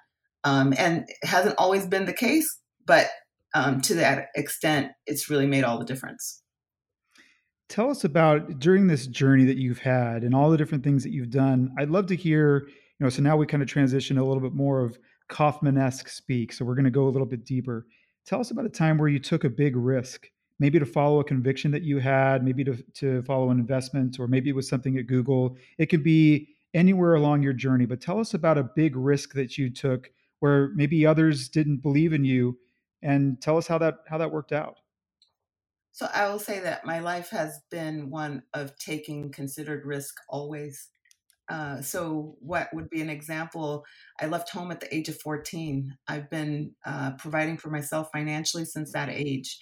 Um, 0.45 0.75
and 0.79 1.05
it 1.09 1.29
hasn't 1.29 1.57
always 1.59 1.87
been 1.87 2.07
the 2.07 2.13
case, 2.13 2.49
but 2.87 3.09
um, 3.55 3.81
to 3.83 3.95
that 3.95 4.29
extent, 4.37 4.93
it's 5.07 5.29
really 5.29 5.47
made 5.47 5.65
all 5.65 5.79
the 5.79 5.85
difference. 5.85 6.43
Tell 7.69 7.91
us 7.91 8.05
about 8.05 8.61
during 8.61 8.87
this 8.87 9.07
journey 9.09 9.45
that 9.47 9.57
you've 9.57 9.81
had 9.81 10.23
and 10.23 10.35
all 10.35 10.51
the 10.51 10.57
different 10.57 10.85
things 10.85 11.03
that 11.03 11.11
you've 11.11 11.31
done. 11.31 11.75
I'd 11.79 11.91
love 11.91 12.07
to 12.07 12.17
hear, 12.17 12.69
you 12.99 13.05
know, 13.05 13.11
so 13.11 13.23
now 13.23 13.37
we 13.37 13.47
kind 13.47 13.63
of 13.63 13.69
transition 13.69 14.19
a 14.19 14.25
little 14.25 14.43
bit 14.43 14.55
more 14.55 14.81
of 14.81 14.99
Kauffman 15.29 15.79
esque 15.79 16.09
speak. 16.09 16.53
So 16.53 16.65
we're 16.65 16.75
going 16.75 16.85
to 16.85 16.91
go 16.91 17.09
a 17.09 17.11
little 17.11 17.27
bit 17.27 17.45
deeper. 17.45 17.87
Tell 18.25 18.41
us 18.41 18.51
about 18.51 18.65
a 18.65 18.71
time 18.71 18.99
where 18.99 19.09
you 19.09 19.19
took 19.19 19.45
a 19.45 19.51
big 19.51 19.77
risk, 19.77 20.29
maybe 20.59 20.79
to 20.79 20.87
follow 20.87 21.21
a 21.21 21.25
conviction 21.25 21.71
that 21.73 21.83
you 21.83 21.99
had, 21.99 22.45
maybe 22.45 22.65
to, 22.65 22.77
to 22.95 23.23
follow 23.23 23.51
an 23.51 23.59
investment, 23.59 24.19
or 24.19 24.27
maybe 24.27 24.51
it 24.51 24.57
was 24.57 24.69
something 24.69 24.97
at 24.99 25.07
Google. 25.07 25.57
It 25.79 25.87
could 25.87 26.03
be 26.03 26.49
anywhere 26.75 27.15
along 27.15 27.43
your 27.43 27.53
journey, 27.53 27.87
but 27.87 28.01
tell 28.01 28.19
us 28.19 28.35
about 28.35 28.59
a 28.59 28.65
big 28.65 28.97
risk 28.97 29.35
that 29.35 29.59
you 29.59 29.71
took 29.71 30.11
where 30.41 30.69
maybe 30.75 31.07
others 31.07 31.49
didn't 31.49 31.79
believe 31.79 32.13
in 32.13 32.25
you 32.25 32.59
and 33.03 33.41
tell 33.41 33.57
us 33.57 33.67
how 33.67 33.79
that 33.79 33.99
how 34.09 34.19
that 34.19 34.31
worked 34.31 34.53
out 34.53 34.77
so 35.93 36.09
i 36.15 36.29
will 36.29 36.39
say 36.39 36.59
that 36.61 36.85
my 36.85 36.99
life 36.99 37.31
has 37.31 37.61
been 37.71 38.11
one 38.11 38.43
of 38.55 38.77
taking 38.79 39.31
considered 39.31 39.85
risk 39.87 40.17
always 40.29 40.89
uh, 41.49 41.81
so 41.81 42.37
what 42.41 42.69
would 42.73 42.91
be 42.91 43.01
an 43.01 43.11
example 43.11 43.85
i 44.21 44.27
left 44.27 44.51
home 44.51 44.71
at 44.71 44.81
the 44.81 44.95
age 44.95 45.09
of 45.09 45.21
14 45.21 45.97
i've 46.09 46.31
been 46.31 46.73
uh, 46.85 47.13
providing 47.19 47.57
for 47.57 47.71
myself 47.71 48.09
financially 48.13 48.65
since 48.65 48.93
that 48.93 49.09
age. 49.09 49.59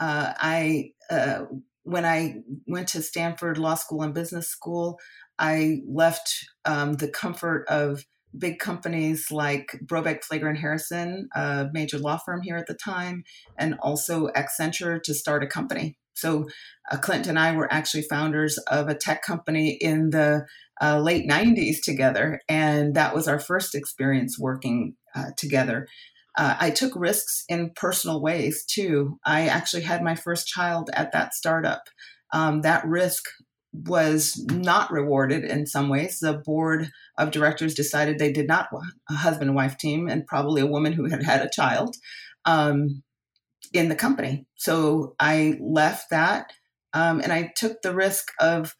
Uh, 0.00 0.32
i 0.38 0.90
uh, 1.10 1.44
when 1.84 2.04
i 2.04 2.36
went 2.66 2.88
to 2.88 3.02
stanford 3.02 3.58
law 3.58 3.74
school 3.74 4.02
and 4.02 4.14
business 4.14 4.48
school 4.48 4.98
i 5.38 5.78
left 5.86 6.46
um, 6.64 6.94
the 6.94 7.08
comfort 7.08 7.66
of 7.68 8.04
big 8.36 8.58
companies 8.58 9.30
like 9.30 9.78
Brobeck, 9.84 10.20
Phleger, 10.24 10.48
and 10.48 10.58
Harrison, 10.58 11.28
a 11.34 11.68
major 11.72 11.98
law 11.98 12.16
firm 12.16 12.40
here 12.42 12.56
at 12.56 12.66
the 12.66 12.74
time, 12.74 13.24
and 13.58 13.74
also 13.82 14.28
Accenture 14.28 15.02
to 15.02 15.14
start 15.14 15.42
a 15.42 15.46
company. 15.46 15.98
So 16.14 16.46
uh, 16.90 16.98
Clint 16.98 17.26
and 17.26 17.38
I 17.38 17.54
were 17.56 17.72
actually 17.72 18.02
founders 18.02 18.58
of 18.70 18.88
a 18.88 18.94
tech 18.94 19.22
company 19.22 19.70
in 19.80 20.10
the 20.10 20.46
uh, 20.80 20.98
late 21.00 21.28
90s 21.28 21.76
together, 21.82 22.40
and 22.48 22.94
that 22.94 23.14
was 23.14 23.28
our 23.28 23.38
first 23.38 23.74
experience 23.74 24.38
working 24.38 24.94
uh, 25.14 25.30
together. 25.36 25.86
Uh, 26.36 26.56
I 26.58 26.70
took 26.70 26.92
risks 26.96 27.44
in 27.48 27.72
personal 27.76 28.22
ways 28.22 28.64
too. 28.64 29.18
I 29.24 29.48
actually 29.48 29.82
had 29.82 30.02
my 30.02 30.14
first 30.14 30.46
child 30.46 30.90
at 30.94 31.12
that 31.12 31.34
startup. 31.34 31.82
Um, 32.32 32.62
that 32.62 32.86
risk 32.86 33.24
was 33.72 34.42
not 34.50 34.90
rewarded 34.90 35.44
in 35.44 35.66
some 35.66 35.88
ways. 35.88 36.18
The 36.20 36.34
board 36.44 36.90
of 37.18 37.30
directors 37.30 37.74
decided 37.74 38.18
they 38.18 38.32
did 38.32 38.46
not 38.46 38.68
want 38.72 38.92
a 39.10 39.14
husband 39.14 39.50
and 39.50 39.56
wife 39.56 39.78
team 39.78 40.08
and 40.08 40.26
probably 40.26 40.62
a 40.62 40.66
woman 40.66 40.92
who 40.92 41.08
had 41.08 41.22
had 41.22 41.44
a 41.44 41.50
child 41.50 41.96
um, 42.44 43.02
in 43.72 43.88
the 43.88 43.94
company. 43.94 44.46
So 44.56 45.14
I 45.18 45.58
left 45.60 46.10
that 46.10 46.52
um, 46.92 47.20
and 47.20 47.32
I 47.32 47.52
took 47.56 47.82
the 47.82 47.94
risk 47.94 48.32
of 48.40 48.76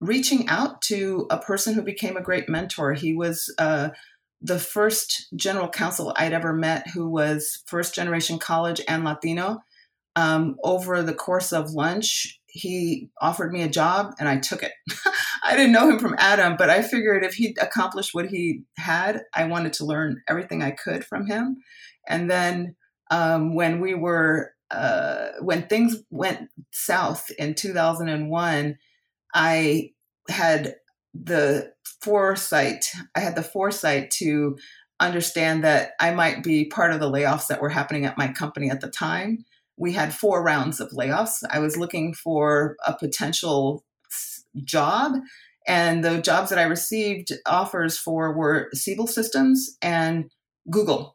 reaching 0.00 0.48
out 0.48 0.82
to 0.82 1.26
a 1.30 1.38
person 1.38 1.74
who 1.74 1.82
became 1.82 2.16
a 2.16 2.22
great 2.22 2.48
mentor. 2.48 2.92
He 2.92 3.14
was 3.14 3.52
uh, 3.58 3.90
the 4.40 4.58
first 4.58 5.28
general 5.34 5.68
counsel 5.68 6.12
I'd 6.16 6.32
ever 6.32 6.52
met 6.52 6.88
who 6.88 7.08
was 7.08 7.62
first 7.66 7.94
generation 7.94 8.38
college 8.38 8.80
and 8.88 9.04
Latino. 9.04 9.62
Um, 10.16 10.56
over 10.62 11.02
the 11.02 11.14
course 11.14 11.52
of 11.52 11.72
lunch, 11.72 12.38
he 12.46 13.10
offered 13.20 13.52
me 13.52 13.62
a 13.62 13.68
job 13.68 14.14
and 14.20 14.28
I 14.28 14.36
took 14.36 14.62
it. 14.62 14.72
I 15.44 15.56
didn't 15.56 15.72
know 15.72 15.90
him 15.90 15.98
from 15.98 16.14
Adam, 16.18 16.56
but 16.56 16.70
I 16.70 16.82
figured 16.82 17.24
if 17.24 17.34
he'd 17.34 17.58
accomplished 17.60 18.14
what 18.14 18.28
he 18.28 18.62
had, 18.76 19.22
I 19.34 19.44
wanted 19.46 19.72
to 19.74 19.84
learn 19.84 20.22
everything 20.28 20.62
I 20.62 20.70
could 20.70 21.04
from 21.04 21.26
him. 21.26 21.56
And 22.06 22.30
then 22.30 22.76
um, 23.14 23.54
when 23.54 23.80
we 23.80 23.94
were, 23.94 24.52
uh, 24.70 25.28
when 25.40 25.66
things 25.66 25.96
went 26.10 26.48
south 26.72 27.30
in 27.38 27.54
2001, 27.54 28.76
I 29.34 29.90
had 30.28 30.74
the 31.14 31.72
foresight, 32.00 32.90
I 33.14 33.20
had 33.20 33.36
the 33.36 33.42
foresight 33.42 34.10
to 34.12 34.56
understand 35.00 35.64
that 35.64 35.92
I 36.00 36.12
might 36.12 36.42
be 36.42 36.66
part 36.66 36.92
of 36.92 37.00
the 37.00 37.10
layoffs 37.10 37.48
that 37.48 37.60
were 37.60 37.68
happening 37.68 38.04
at 38.04 38.18
my 38.18 38.28
company 38.28 38.70
at 38.70 38.80
the 38.80 38.90
time 38.90 39.44
we 39.76 39.92
had 39.92 40.14
four 40.14 40.42
rounds 40.42 40.80
of 40.80 40.90
layoffs. 40.90 41.42
I 41.50 41.58
was 41.58 41.76
looking 41.76 42.14
for 42.14 42.76
a 42.86 42.94
potential 42.96 43.84
job, 44.62 45.14
and 45.66 46.04
the 46.04 46.20
jobs 46.20 46.50
that 46.50 46.58
I 46.58 46.64
received 46.64 47.32
offers 47.46 47.98
for 47.98 48.36
were 48.36 48.68
Siebel 48.72 49.06
Systems 49.06 49.76
and 49.82 50.30
Google. 50.70 51.13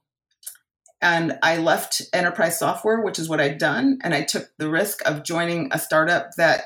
And 1.01 1.39
I 1.41 1.57
left 1.57 2.01
enterprise 2.13 2.59
software, 2.59 3.01
which 3.01 3.19
is 3.19 3.29
what 3.29 3.39
I'd 3.39 3.57
done, 3.57 3.99
and 4.03 4.13
I 4.13 4.23
took 4.23 4.49
the 4.57 4.69
risk 4.69 5.07
of 5.07 5.23
joining 5.23 5.69
a 5.71 5.79
startup 5.79 6.31
that 6.37 6.63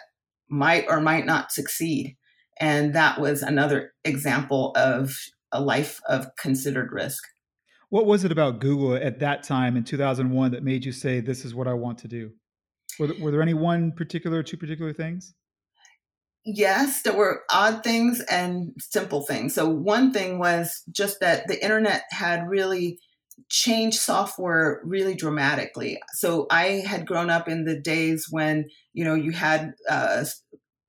might 0.49 0.85
or 0.87 0.99
might 1.01 1.25
not 1.25 1.51
succeed. 1.51 2.17
And 2.59 2.93
that 2.95 3.19
was 3.19 3.41
another 3.41 3.93
example 4.03 4.71
of 4.75 5.15
a 5.51 5.61
life 5.61 6.01
of 6.07 6.35
considered 6.35 6.91
risk. 6.91 7.23
What 7.89 8.07
was 8.07 8.25
it 8.25 8.31
about 8.31 8.59
Google 8.59 8.95
at 8.95 9.19
that 9.19 9.43
time 9.43 9.77
in 9.77 9.83
2001 9.83 10.51
that 10.51 10.63
made 10.63 10.83
you 10.83 10.91
say, 10.91 11.19
"This 11.19 11.45
is 11.45 11.53
what 11.53 11.67
I 11.67 11.73
want 11.73 11.99
to 11.99 12.07
do"? 12.07 12.31
Were 12.99 13.07
there, 13.07 13.19
were 13.19 13.31
there 13.31 13.41
any 13.41 13.53
one 13.53 13.91
particular, 13.91 14.41
two 14.41 14.57
particular 14.57 14.93
things? 14.93 15.35
Yes, 16.45 17.03
there 17.03 17.15
were 17.15 17.43
odd 17.51 17.83
things 17.83 18.19
and 18.29 18.73
simple 18.79 19.21
things. 19.21 19.53
So 19.53 19.69
one 19.69 20.11
thing 20.11 20.39
was 20.39 20.81
just 20.91 21.19
that 21.21 21.47
the 21.47 21.63
internet 21.63 22.03
had 22.09 22.47
really 22.47 22.99
changed 23.49 23.99
software 23.99 24.81
really 24.83 25.15
dramatically. 25.15 25.99
So 26.13 26.47
I 26.49 26.83
had 26.85 27.07
grown 27.07 27.29
up 27.29 27.47
in 27.47 27.65
the 27.65 27.79
days 27.79 28.27
when 28.29 28.69
you 28.93 29.03
know 29.03 29.15
you 29.15 29.31
had 29.31 29.73
uh, 29.89 30.25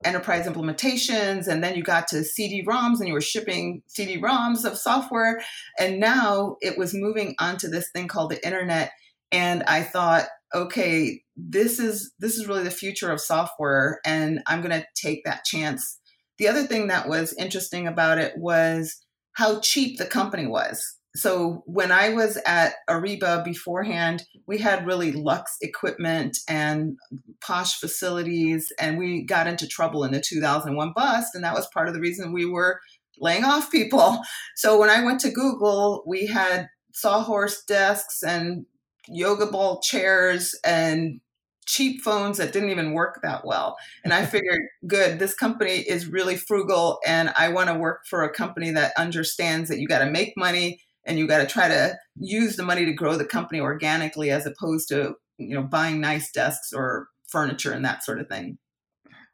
enterprise 0.03 0.45
implementations 0.45 1.47
and 1.47 1.63
then 1.63 1.75
you 1.75 1.83
got 1.83 2.07
to 2.07 2.23
cd-roms 2.23 2.99
and 2.99 3.07
you 3.07 3.13
were 3.13 3.21
shipping 3.21 3.81
cd-roms 3.87 4.63
of 4.63 4.77
software. 4.77 5.41
And 5.79 5.99
now 5.99 6.57
it 6.61 6.77
was 6.77 6.93
moving 6.93 7.35
onto 7.39 7.67
this 7.67 7.89
thing 7.91 8.07
called 8.07 8.31
the 8.31 8.45
internet 8.45 8.91
and 9.31 9.63
i 9.63 9.81
thought 9.81 10.27
okay 10.53 11.21
this 11.35 11.79
is 11.79 12.13
this 12.19 12.37
is 12.37 12.47
really 12.47 12.63
the 12.63 12.71
future 12.71 13.11
of 13.11 13.19
software 13.19 13.99
and 14.05 14.41
i'm 14.47 14.61
going 14.61 14.79
to 14.79 14.85
take 14.95 15.23
that 15.25 15.43
chance. 15.43 15.99
The 16.37 16.47
other 16.47 16.63
thing 16.63 16.87
that 16.87 17.07
was 17.07 17.33
interesting 17.33 17.87
about 17.87 18.17
it 18.17 18.33
was 18.37 19.01
how 19.33 19.59
cheap 19.61 19.97
the 19.97 20.05
company 20.05 20.45
was 20.45 20.94
so 21.15 21.63
when 21.65 21.93
I 21.93 22.09
was 22.09 22.37
at 22.45 22.73
Ariba 22.89 23.43
beforehand, 23.43 24.23
we 24.47 24.57
had 24.57 24.85
really 24.85 25.13
luxe 25.13 25.55
equipment 25.61 26.37
and 26.49 26.97
posh 27.41 27.79
facilities, 27.79 28.71
and 28.79 28.97
we 28.97 29.23
got 29.23 29.47
into 29.47 29.67
trouble 29.67 30.03
in 30.03 30.11
the 30.11 30.19
2001 30.19 30.91
bust, 30.93 31.33
and 31.33 31.43
that 31.43 31.55
was 31.55 31.67
part 31.73 31.87
of 31.87 31.93
the 31.93 32.01
reason 32.01 32.33
we 32.33 32.45
were 32.45 32.81
laying 33.17 33.45
off 33.45 33.71
people. 33.71 34.21
So 34.57 34.79
when 34.79 34.89
I 34.89 35.03
went 35.03 35.19
to 35.21 35.31
Google, 35.31 36.03
we 36.07 36.27
had 36.27 36.69
sawhorse 36.93 37.63
desks 37.65 38.23
and 38.23 38.65
yoga 39.07 39.45
ball 39.45 39.81
chairs 39.81 40.57
and 40.65 41.19
cheap 41.65 42.01
phones 42.01 42.37
that 42.37 42.53
didn't 42.53 42.69
even 42.69 42.93
work 42.93 43.19
that 43.21 43.45
well. 43.45 43.75
And 44.03 44.13
I 44.13 44.25
figured, 44.25 44.61
good, 44.87 45.19
this 45.19 45.33
company 45.33 45.79
is 45.79 46.07
really 46.07 46.37
frugal, 46.37 46.99
and 47.05 47.31
I 47.37 47.49
want 47.49 47.69
to 47.69 47.75
work 47.77 48.01
for 48.09 48.23
a 48.23 48.33
company 48.33 48.71
that 48.71 48.93
understands 48.97 49.69
that 49.69 49.79
you 49.79 49.87
got 49.87 49.99
to 49.99 50.09
make 50.09 50.33
money 50.37 50.79
and 51.05 51.19
you 51.19 51.27
got 51.27 51.39
to 51.39 51.45
try 51.45 51.67
to 51.67 51.97
use 52.17 52.55
the 52.55 52.63
money 52.63 52.85
to 52.85 52.93
grow 52.93 53.15
the 53.15 53.25
company 53.25 53.59
organically 53.59 54.31
as 54.31 54.45
opposed 54.45 54.87
to 54.89 55.15
you 55.37 55.55
know 55.55 55.63
buying 55.63 55.99
nice 55.99 56.31
desks 56.31 56.71
or 56.73 57.07
furniture 57.27 57.71
and 57.71 57.85
that 57.85 58.03
sort 58.03 58.19
of 58.19 58.27
thing. 58.27 58.57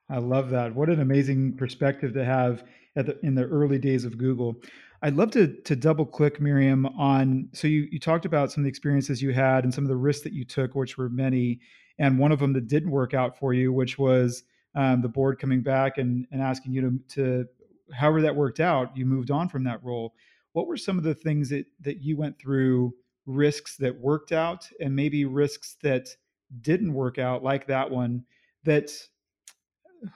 I 0.09 0.17
love 0.17 0.49
that. 0.49 0.75
What 0.75 0.89
an 0.89 0.99
amazing 0.99 1.55
perspective 1.55 2.13
to 2.13 2.25
have 2.25 2.63
the, 2.95 3.17
in 3.23 3.35
the 3.35 3.45
early 3.45 3.79
days 3.79 4.03
of 4.05 4.17
google. 4.17 4.55
I'd 5.01 5.15
love 5.15 5.31
to 5.31 5.47
to 5.47 5.75
double 5.75 6.05
click 6.05 6.39
miriam 6.39 6.85
on 6.85 7.49
so 7.53 7.67
you, 7.67 7.87
you 7.91 7.99
talked 7.99 8.25
about 8.25 8.51
some 8.51 8.61
of 8.61 8.65
the 8.65 8.69
experiences 8.69 9.21
you 9.21 9.31
had 9.31 9.63
and 9.63 9.73
some 9.73 9.83
of 9.83 9.89
the 9.89 9.95
risks 9.95 10.23
that 10.23 10.33
you 10.33 10.45
took 10.45 10.75
which 10.75 10.97
were 10.97 11.09
many 11.09 11.59
and 11.97 12.19
one 12.19 12.31
of 12.31 12.39
them 12.39 12.53
that 12.53 12.67
didn't 12.67 12.91
work 12.91 13.13
out 13.13 13.37
for 13.37 13.53
you 13.53 13.71
which 13.73 13.97
was 13.97 14.43
um, 14.75 15.01
the 15.01 15.09
board 15.09 15.39
coming 15.39 15.61
back 15.61 15.97
and, 15.97 16.27
and 16.31 16.41
asking 16.41 16.71
you 16.73 16.81
to, 16.81 16.99
to 17.15 17.45
however 17.93 18.21
that 18.21 18.35
worked 18.35 18.59
out 18.59 18.95
you 18.95 19.05
moved 19.05 19.31
on 19.31 19.49
from 19.49 19.63
that 19.63 19.83
role 19.83 20.13
what 20.53 20.67
were 20.67 20.77
some 20.77 20.97
of 20.97 21.03
the 21.03 21.13
things 21.13 21.49
that 21.49 21.65
that 21.79 22.01
you 22.01 22.17
went 22.17 22.39
through 22.39 22.93
risks 23.25 23.77
that 23.77 23.99
worked 23.99 24.31
out 24.31 24.67
and 24.79 24.95
maybe 24.95 25.25
risks 25.25 25.77
that 25.83 26.09
didn't 26.61 26.93
work 26.93 27.17
out 27.17 27.43
like 27.43 27.67
that 27.67 27.89
one 27.89 28.23
that 28.63 28.91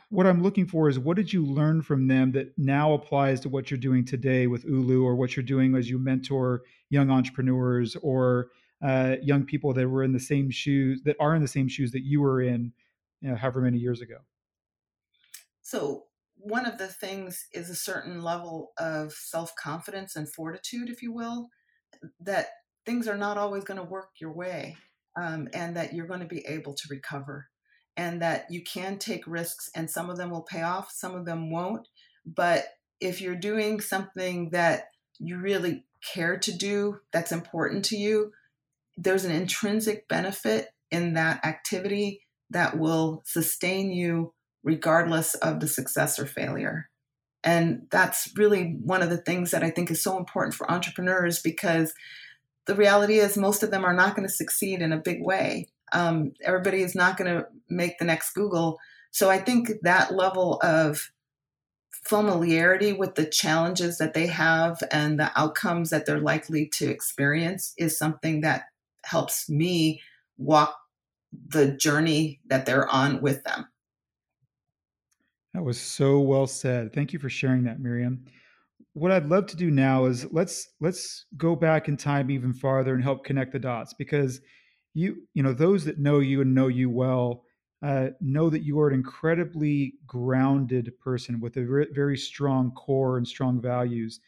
what 0.09 0.25
i'm 0.25 0.41
looking 0.41 0.65
for 0.65 0.89
is 0.89 0.97
what 0.97 1.15
did 1.15 1.31
you 1.31 1.45
learn 1.45 1.81
from 1.81 2.07
them 2.07 2.31
that 2.31 2.51
now 2.57 2.93
applies 2.93 3.39
to 3.39 3.49
what 3.49 3.69
you're 3.69 3.77
doing 3.77 4.03
today 4.03 4.47
with 4.47 4.65
ulu 4.65 5.03
or 5.03 5.15
what 5.15 5.35
you're 5.35 5.43
doing 5.43 5.75
as 5.75 5.89
you 5.89 5.99
mentor 5.99 6.63
young 6.89 7.09
entrepreneurs 7.09 7.95
or 8.01 8.47
uh, 8.83 9.15
young 9.21 9.45
people 9.45 9.73
that 9.73 9.87
were 9.87 10.03
in 10.03 10.11
the 10.11 10.19
same 10.19 10.49
shoes 10.49 11.01
that 11.05 11.15
are 11.19 11.35
in 11.35 11.41
the 11.41 11.47
same 11.47 11.67
shoes 11.67 11.91
that 11.91 12.03
you 12.03 12.21
were 12.21 12.41
in 12.41 12.73
you 13.21 13.29
know, 13.29 13.35
however 13.35 13.61
many 13.61 13.77
years 13.77 14.01
ago? 14.01 14.17
So 15.61 16.05
one 16.45 16.67
of 16.67 16.77
the 16.77 16.87
things 16.87 17.47
is 17.53 17.71
a 17.71 17.75
certain 17.75 18.21
level 18.21 18.71
of 18.77 19.11
self 19.13 19.55
confidence 19.55 20.15
and 20.15 20.31
fortitude, 20.31 20.89
if 20.89 21.01
you 21.01 21.11
will, 21.11 21.49
that 22.19 22.49
things 22.85 23.07
are 23.07 23.17
not 23.17 23.39
always 23.39 23.63
going 23.63 23.79
to 23.79 23.83
work 23.83 24.09
your 24.21 24.31
way 24.31 24.77
um, 25.19 25.47
and 25.55 25.75
that 25.75 25.93
you're 25.93 26.05
going 26.05 26.19
to 26.19 26.27
be 26.27 26.45
able 26.45 26.75
to 26.75 26.87
recover 26.91 27.47
and 27.97 28.21
that 28.21 28.45
you 28.51 28.63
can 28.63 28.99
take 28.99 29.25
risks 29.25 29.71
and 29.75 29.89
some 29.89 30.07
of 30.11 30.17
them 30.17 30.29
will 30.29 30.43
pay 30.43 30.61
off, 30.61 30.91
some 30.91 31.15
of 31.15 31.25
them 31.25 31.49
won't. 31.49 31.87
But 32.27 32.65
if 33.01 33.21
you're 33.21 33.35
doing 33.35 33.81
something 33.81 34.51
that 34.51 34.89
you 35.17 35.37
really 35.37 35.85
care 36.13 36.37
to 36.37 36.55
do, 36.55 36.99
that's 37.11 37.31
important 37.31 37.85
to 37.85 37.97
you, 37.97 38.33
there's 38.97 39.25
an 39.25 39.31
intrinsic 39.31 40.07
benefit 40.07 40.67
in 40.91 41.13
that 41.13 41.43
activity 41.43 42.21
that 42.51 42.77
will 42.77 43.23
sustain 43.25 43.91
you 43.91 44.34
regardless 44.65 45.35
of 45.35 45.61
the 45.61 45.67
success 45.67 46.19
or 46.19 46.25
failure. 46.25 46.89
And 47.43 47.85
that's 47.91 48.33
really 48.35 48.77
one 48.83 49.03
of 49.03 49.11
the 49.11 49.17
things 49.17 49.51
that 49.51 49.63
I 49.63 49.69
think 49.69 49.91
is 49.91 50.01
so 50.01 50.17
important 50.17 50.55
for 50.55 50.69
entrepreneurs 50.69 51.39
because 51.39 51.93
the 52.65 52.75
reality 52.75 53.19
is 53.19 53.37
most 53.37 53.61
of 53.61 53.69
them 53.69 53.85
are 53.85 53.93
not 53.93 54.15
going 54.15 54.27
to 54.27 54.33
succeed 54.33 54.81
in 54.81 54.91
a 54.91 54.97
big 54.97 55.23
way. 55.23 55.67
Um, 55.93 56.33
everybody 56.43 56.81
is 56.81 56.95
not 56.95 57.15
going 57.15 57.31
to 57.31 57.45
make 57.69 57.99
the 57.99 58.05
next 58.05 58.33
Google. 58.33 58.79
So 59.11 59.29
I 59.29 59.37
think 59.37 59.69
that 59.83 60.15
level 60.15 60.59
of 60.63 61.11
familiarity 61.91 62.91
with 62.91 63.13
the 63.13 63.25
challenges 63.25 63.99
that 63.99 64.15
they 64.15 64.25
have 64.27 64.81
and 64.91 65.19
the 65.19 65.31
outcomes 65.39 65.91
that 65.91 66.07
they're 66.07 66.19
likely 66.19 66.67
to 66.73 66.89
experience 66.89 67.73
is 67.77 67.97
something 67.97 68.41
that 68.41 68.65
helps 69.03 69.47
me 69.47 70.01
walk 70.37 70.75
the 71.49 71.71
journey 71.71 72.39
that 72.47 72.65
they're 72.65 72.87
on 72.87 73.21
with 73.21 73.43
them. 73.43 73.67
That 75.55 75.63
was 75.63 75.79
so 75.79 76.19
well 76.19 76.47
said. 76.47 76.91
Thank 76.91 77.13
you 77.13 77.19
for 77.19 77.29
sharing 77.29 77.63
that, 77.63 77.79
Miriam. 77.79 78.25
What 78.91 79.13
I'd 79.13 79.27
love 79.27 79.45
to 79.47 79.55
do 79.55 79.71
now 79.71 80.03
is 80.03 80.29
let's 80.33 80.67
let's 80.81 81.27
go 81.37 81.55
back 81.55 81.87
in 81.87 81.95
time 81.95 82.29
even 82.29 82.51
farther 82.51 82.93
and 82.93 83.01
help 83.01 83.23
connect 83.23 83.53
the 83.53 83.59
dots 83.59 83.93
because 83.93 84.41
you 84.93 85.23
you 85.33 85.41
know 85.41 85.53
those 85.53 85.85
that 85.85 85.97
know 85.97 86.19
you 86.19 86.41
and 86.41 86.53
know 86.53 86.67
you 86.67 86.89
well 86.89 87.45
uh, 87.81 88.09
know 88.19 88.49
that 88.49 88.63
you 88.63 88.77
are 88.81 88.89
an 88.89 88.95
incredibly 88.95 89.93
grounded 90.05 90.91
person 90.99 91.39
with 91.39 91.55
a 91.55 91.87
very 91.93 92.17
strong 92.17 92.71
core 92.71 93.15
and 93.15 93.25
strong 93.25 93.61
values. 93.61 94.19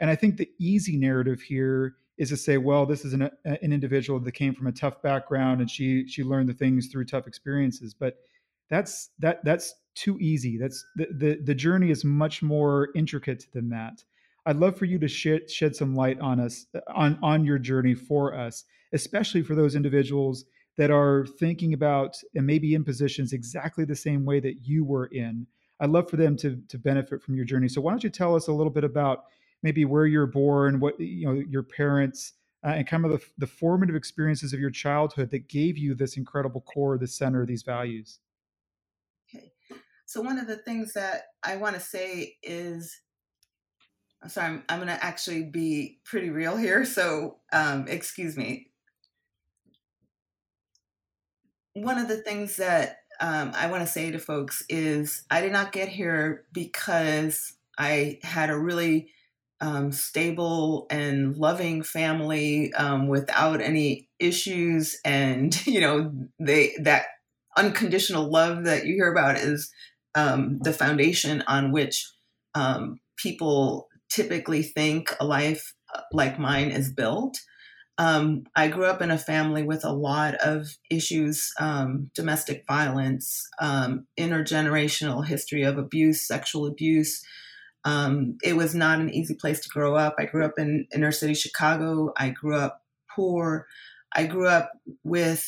And 0.00 0.10
I 0.10 0.16
think 0.16 0.36
the 0.36 0.50
easy 0.58 0.96
narrative 0.96 1.40
here 1.42 1.94
is 2.18 2.30
to 2.30 2.36
say, 2.36 2.56
well, 2.56 2.86
this 2.86 3.04
is 3.04 3.12
an, 3.12 3.30
an 3.44 3.58
individual 3.62 4.18
that 4.18 4.32
came 4.32 4.52
from 4.52 4.66
a 4.66 4.72
tough 4.72 5.00
background 5.00 5.60
and 5.60 5.70
she 5.70 6.08
she 6.08 6.24
learned 6.24 6.48
the 6.48 6.54
things 6.54 6.88
through 6.88 7.04
tough 7.04 7.28
experiences. 7.28 7.94
But 7.94 8.16
that's 8.68 9.10
that 9.20 9.44
that's 9.44 9.74
too 9.94 10.18
easy. 10.20 10.58
That's 10.58 10.84
the, 10.96 11.08
the 11.12 11.40
the 11.44 11.54
journey 11.54 11.90
is 11.90 12.04
much 12.04 12.42
more 12.42 12.90
intricate 12.94 13.46
than 13.52 13.70
that. 13.70 14.04
I'd 14.46 14.56
love 14.56 14.76
for 14.76 14.86
you 14.86 14.98
to 15.00 15.08
shed 15.08 15.50
shed 15.50 15.76
some 15.76 15.94
light 15.96 16.20
on 16.20 16.40
us 16.40 16.66
on 16.94 17.18
on 17.22 17.44
your 17.44 17.58
journey 17.58 17.94
for 17.94 18.34
us, 18.34 18.64
especially 18.92 19.42
for 19.42 19.54
those 19.54 19.76
individuals 19.76 20.44
that 20.78 20.90
are 20.90 21.26
thinking 21.38 21.74
about 21.74 22.16
and 22.34 22.46
maybe 22.46 22.74
in 22.74 22.84
positions 22.84 23.32
exactly 23.32 23.84
the 23.84 23.96
same 23.96 24.24
way 24.24 24.40
that 24.40 24.64
you 24.64 24.84
were 24.84 25.06
in. 25.06 25.46
I'd 25.80 25.90
love 25.90 26.10
for 26.10 26.16
them 26.16 26.36
to 26.38 26.60
to 26.68 26.78
benefit 26.78 27.22
from 27.22 27.36
your 27.36 27.44
journey. 27.44 27.68
So 27.68 27.80
why 27.80 27.92
don't 27.92 28.04
you 28.04 28.10
tell 28.10 28.34
us 28.36 28.48
a 28.48 28.52
little 28.52 28.72
bit 28.72 28.84
about 28.84 29.24
maybe 29.62 29.84
where 29.84 30.06
you're 30.06 30.26
born, 30.26 30.80
what 30.80 30.98
you 31.00 31.26
know, 31.26 31.42
your 31.48 31.64
parents, 31.64 32.34
uh, 32.64 32.70
and 32.70 32.86
kind 32.86 33.04
of 33.04 33.12
the, 33.12 33.20
the 33.38 33.48
formative 33.48 33.96
experiences 33.96 34.52
of 34.52 34.60
your 34.60 34.70
childhood 34.70 35.30
that 35.30 35.48
gave 35.48 35.78
you 35.78 35.94
this 35.94 36.16
incredible 36.16 36.62
core, 36.62 36.98
the 36.98 37.06
center, 37.08 37.42
of 37.42 37.48
these 37.48 37.62
values. 37.64 38.20
So 40.06 40.20
one 40.20 40.38
of 40.38 40.46
the 40.46 40.56
things 40.56 40.92
that 40.94 41.22
I 41.42 41.56
want 41.56 41.74
to 41.74 41.80
say 41.80 42.36
is, 42.42 43.00
sorry, 44.26 44.48
I'm, 44.48 44.64
I'm 44.68 44.78
going 44.78 44.88
to 44.88 45.04
actually 45.04 45.44
be 45.44 46.00
pretty 46.04 46.30
real 46.30 46.56
here. 46.56 46.84
So 46.92 47.38
um, 47.52 47.86
excuse 47.88 48.36
me. 48.36 48.68
One 51.74 51.98
of 51.98 52.08
the 52.08 52.18
things 52.18 52.56
that 52.56 52.98
um, 53.20 53.52
I 53.54 53.68
want 53.68 53.86
to 53.86 53.92
say 53.92 54.10
to 54.10 54.18
folks 54.18 54.62
is 54.68 55.24
I 55.30 55.40
did 55.40 55.52
not 55.52 55.72
get 55.72 55.88
here 55.88 56.44
because 56.52 57.54
I 57.78 58.18
had 58.22 58.50
a 58.50 58.58
really 58.58 59.10
um, 59.62 59.92
stable 59.92 60.86
and 60.90 61.36
loving 61.36 61.82
family 61.82 62.74
um, 62.74 63.06
without 63.06 63.60
any 63.60 64.08
issues, 64.18 64.98
and 65.04 65.66
you 65.66 65.80
know 65.80 66.12
they 66.38 66.74
that 66.80 67.06
unconditional 67.56 68.30
love 68.30 68.64
that 68.64 68.86
you 68.86 68.94
hear 68.94 69.10
about 69.10 69.36
is 69.36 69.70
um, 70.14 70.58
the 70.62 70.72
foundation 70.72 71.42
on 71.46 71.72
which 71.72 72.10
um, 72.54 72.98
people 73.16 73.88
typically 74.10 74.62
think 74.62 75.14
a 75.20 75.24
life 75.24 75.74
uh, 75.94 76.00
like 76.12 76.38
mine 76.38 76.70
is 76.70 76.92
built. 76.92 77.38
Um, 77.98 78.44
I 78.56 78.68
grew 78.68 78.86
up 78.86 79.02
in 79.02 79.10
a 79.10 79.18
family 79.18 79.62
with 79.62 79.84
a 79.84 79.92
lot 79.92 80.34
of 80.36 80.66
issues 80.90 81.52
um, 81.60 82.10
domestic 82.14 82.64
violence, 82.66 83.46
um, 83.60 84.06
intergenerational 84.18 85.26
history 85.26 85.62
of 85.62 85.78
abuse, 85.78 86.26
sexual 86.26 86.66
abuse. 86.66 87.22
Um, 87.84 88.38
it 88.42 88.56
was 88.56 88.74
not 88.74 89.00
an 89.00 89.10
easy 89.10 89.34
place 89.34 89.60
to 89.60 89.68
grow 89.68 89.94
up. 89.94 90.14
I 90.18 90.24
grew 90.24 90.44
up 90.44 90.58
in 90.58 90.86
inner 90.94 91.12
city 91.12 91.34
Chicago. 91.34 92.12
I 92.16 92.30
grew 92.30 92.56
up 92.56 92.82
poor. 93.14 93.66
I 94.14 94.26
grew 94.26 94.46
up 94.48 94.72
with 95.04 95.46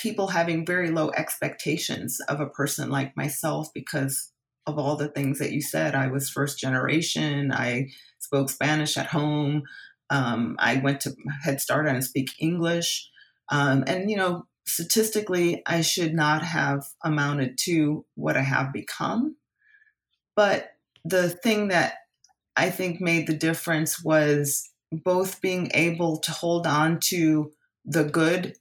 people 0.00 0.28
having 0.28 0.66
very 0.66 0.90
low 0.90 1.10
expectations 1.10 2.20
of 2.28 2.40
a 2.40 2.48
person 2.48 2.90
like 2.90 3.16
myself 3.16 3.68
because 3.74 4.32
of 4.66 4.78
all 4.78 4.96
the 4.96 5.08
things 5.08 5.38
that 5.38 5.52
you 5.52 5.60
said. 5.60 5.94
I 5.94 6.08
was 6.08 6.30
first 6.30 6.58
generation. 6.58 7.52
I 7.52 7.88
spoke 8.18 8.50
Spanish 8.50 8.96
at 8.96 9.06
home. 9.06 9.62
Um, 10.10 10.56
I 10.58 10.76
went 10.76 11.00
to 11.02 11.14
Head 11.42 11.60
Start 11.60 11.86
and 11.86 12.04
speak 12.04 12.30
English. 12.38 13.08
Um, 13.50 13.84
and, 13.86 14.10
you 14.10 14.16
know, 14.16 14.46
statistically, 14.66 15.62
I 15.66 15.82
should 15.82 16.14
not 16.14 16.42
have 16.42 16.84
amounted 17.04 17.58
to 17.64 18.04
what 18.14 18.36
I 18.36 18.42
have 18.42 18.72
become. 18.72 19.36
But 20.36 20.70
the 21.04 21.28
thing 21.28 21.68
that 21.68 21.94
I 22.56 22.70
think 22.70 23.00
made 23.00 23.26
the 23.26 23.36
difference 23.36 24.02
was 24.02 24.70
both 24.92 25.40
being 25.40 25.70
able 25.74 26.18
to 26.18 26.32
hold 26.32 26.66
on 26.66 26.98
to 27.04 27.52
the 27.84 28.04
good 28.04 28.54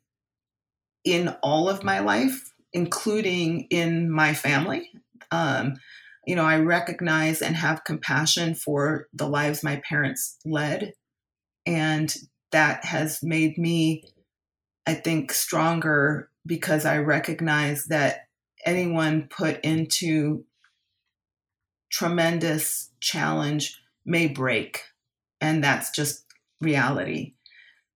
in 1.04 1.30
all 1.42 1.70
of 1.70 1.84
my 1.84 2.00
life, 2.00 2.54
including 2.74 3.68
in 3.70 4.12
my 4.12 4.34
family. 4.34 4.90
Um, 5.32 5.76
you 6.26 6.36
know, 6.36 6.46
I 6.46 6.60
recognize 6.60 7.42
and 7.42 7.56
have 7.56 7.84
compassion 7.84 8.54
for 8.56 9.08
the 9.14 9.28
lives 9.28 9.64
my 9.64 9.82
parents 9.88 10.38
led 10.46 10.94
and 11.66 12.14
that 12.52 12.84
has 12.86 13.20
made 13.22 13.58
me, 13.58 14.04
I 14.88 14.96
think, 14.96 15.32
stronger 15.32 16.30
because 16.46 16.86
I 16.86 16.98
recognize 16.98 17.86
that 17.86 18.28
anyone 18.66 19.28
put 19.30 19.60
into 19.62 20.46
tremendous 21.92 22.90
challenge 23.00 23.80
may 24.06 24.28
break. 24.28 24.82
And 25.42 25.64
that's 25.64 25.92
just 25.92 26.26
reality. 26.60 27.34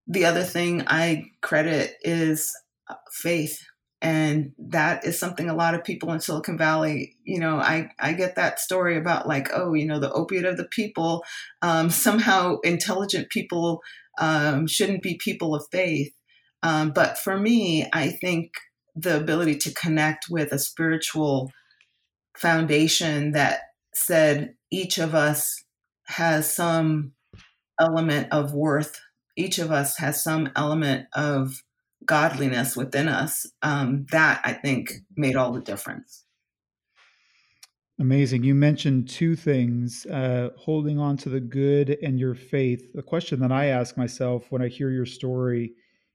The 0.08 0.26
other 0.26 0.44
thing 0.44 0.84
I 0.88 1.32
credit 1.42 1.96
is 2.04 2.56
faith. 3.12 3.60
And 4.02 4.52
that 4.58 5.06
is 5.06 5.18
something 5.18 5.50
a 5.50 5.56
lot 5.56 5.76
of 5.76 5.86
people 5.86 6.12
in 6.12 6.20
silicon 6.20 6.58
valley 6.58 7.16
you 7.24 7.40
know 7.40 7.56
i 7.56 7.90
i 8.00 8.12
get 8.12 8.36
that 8.36 8.60
story 8.60 8.98
about 8.98 9.30
like 9.30 9.48
oh 9.54 9.74
you 9.74 9.86
know 9.86 9.98
the 9.98 10.12
opiate 10.12 10.44
of 10.44 10.58
the 10.58 10.68
people 10.68 11.24
um, 11.62 11.90
somehow 12.08 12.58
intelligent 12.66 13.30
people 13.30 13.82
um, 14.20 14.68
shouldn't 14.68 15.02
be 15.02 15.18
people 15.18 15.56
of 15.56 15.66
faith. 15.72 16.12
Um, 16.64 16.92
but 16.92 17.18
for 17.18 17.38
me 17.38 17.88
i 17.94 18.10
think 18.10 18.52
the 18.96 19.18
ability 19.18 19.56
to 19.60 19.74
connect 19.74 20.26
with 20.30 20.52
a 20.52 20.60
spiritual 20.60 21.50
foundation 22.38 23.32
that 23.32 23.62
said 23.94 24.54
each 24.70 24.98
of 24.98 25.16
us 25.16 25.64
has 26.08 26.54
some 26.54 27.14
element 27.80 28.28
of 28.32 28.54
worth 28.54 29.00
each 29.36 29.60
of 29.60 29.72
us 29.72 29.98
has 29.98 30.24
some 30.24 30.50
element 30.56 31.08
of 31.16 31.64
godliness 32.06 32.76
within 32.76 33.08
us, 33.08 33.46
um, 33.62 34.06
that 34.12 34.42
I 34.44 34.54
think 34.54 34.94
made 35.16 35.36
all 35.36 35.52
the 35.52 35.62
difference. 35.62 36.24
Amazing. 38.00 38.44
You 38.44 38.56
mentioned 38.56 39.08
two 39.08 39.36
things 39.36 40.06
uh, 40.08 40.50
holding 40.58 41.00
on 41.00 41.16
to 41.18 41.30
the 41.30 41.40
good 41.40 41.98
and 42.02 42.20
your 42.20 42.34
faith. 42.34 42.92
The 42.94 43.04
question 43.04 43.40
that 43.42 43.52
I 43.52 43.68
ask 43.68 43.98
myself 43.98 44.46
when 44.50 44.64
I 44.64 44.68
hear 44.68 44.90
your 44.90 45.06
story 45.06 45.74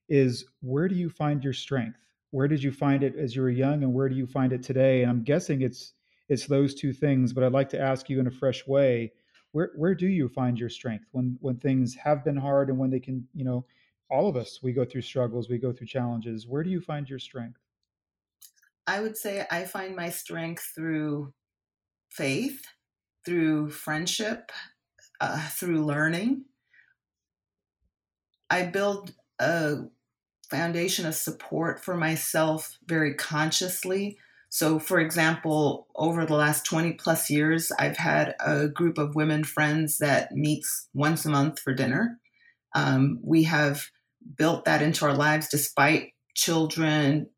is 0.09 0.45
where 0.61 0.89
do 0.89 0.97
you 0.97 1.09
find 1.09 1.43
your 1.43 1.53
strength? 1.53 1.99
Where 2.31 2.49
did 2.49 2.63
you 2.63 2.73
find 2.73 3.03
it 3.05 3.17
as 3.17 3.35
you 3.37 3.43
were 3.43 3.51
young 3.51 3.85
and 3.85 3.95
where 3.95 4.09
do 4.09 4.17
you 4.17 4.27
find 4.27 4.53
it 4.53 4.63
today? 4.63 5.03
And 5.03 5.11
I'm 5.11 5.23
guessing 5.23 5.63
it's 5.63 5.93
it's 6.29 6.47
those 6.47 6.75
two 6.75 6.93
things, 6.93 7.33
but 7.33 7.43
I'd 7.43 7.53
like 7.53 7.71
to 7.71 7.81
ask 7.81 8.11
you 8.11 8.21
in 8.21 8.27
a 8.27 8.31
fresh 8.31 8.67
way, 8.67 9.13
where 9.53 9.71
where 9.77 9.95
do 9.95 10.09
you 10.09 10.29
find 10.29 10.59
your 10.59 10.69
strength 10.69 11.07
when 11.13 11.39
when 11.41 11.57
things 11.57 11.95
have 11.95 12.25
been 12.25 12.37
hard 12.37 12.69
and 12.69 12.79
when 12.79 12.91
they 12.91 13.01
can, 13.01 13.27
you 13.35 13.45
know, 13.45 13.65
all 14.11 14.29
of 14.29 14.37
us 14.37 14.61
we 14.63 14.73
go 14.73 14.85
through 14.85 15.03
struggles 15.03 15.49
we 15.49 15.59
go 15.59 15.73
through 15.73 15.87
challenges. 15.87 16.47
Where 16.47 16.63
do 16.63 16.71
you 16.71 16.81
find 16.81 17.09
your 17.09 17.19
strength? 17.19 17.61
I 18.87 19.01
would 19.01 19.17
say 19.17 19.47
i 19.51 19.65
find 19.65 19.95
my 19.95 20.11
strength 20.11 20.73
through 20.75 21.33
faith 22.11 22.65
through 23.25 23.71
friendship 23.71 24.51
uh, 25.21 25.47
through 25.49 25.85
learning. 25.85 26.45
I 28.49 28.65
build 28.65 29.13
a 29.39 29.85
foundation 30.51 31.05
of 31.05 31.15
support 31.15 31.85
for 31.85 31.97
myself 31.97 32.79
very 32.87 33.15
consciously. 33.15 34.17
So 34.49 34.79
for 34.79 34.99
example 34.99 35.89
over 35.95 36.25
the 36.25 36.35
last 36.35 36.65
20 36.65 36.95
plus 36.95 37.29
years 37.29 37.71
i've 37.79 37.99
had 37.99 38.35
a 38.41 38.67
group 38.67 38.97
of 38.97 39.15
women 39.15 39.45
friends 39.45 39.99
that 39.99 40.33
meets 40.33 40.89
once 40.95 41.27
a 41.27 41.29
month 41.29 41.59
for 41.59 41.75
dinner. 41.75 42.19
Um, 42.75 43.21
we 43.23 43.43
have 43.43 43.91
built 44.37 44.65
that 44.65 44.83
into 44.83 45.05
our 45.05 45.15
lives 45.15 45.49
despite 45.49 46.11
children, 46.35 47.29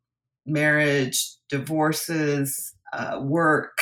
marriage, 0.45 1.35
divorces, 1.49 2.73
uh, 2.93 3.19
work, 3.21 3.81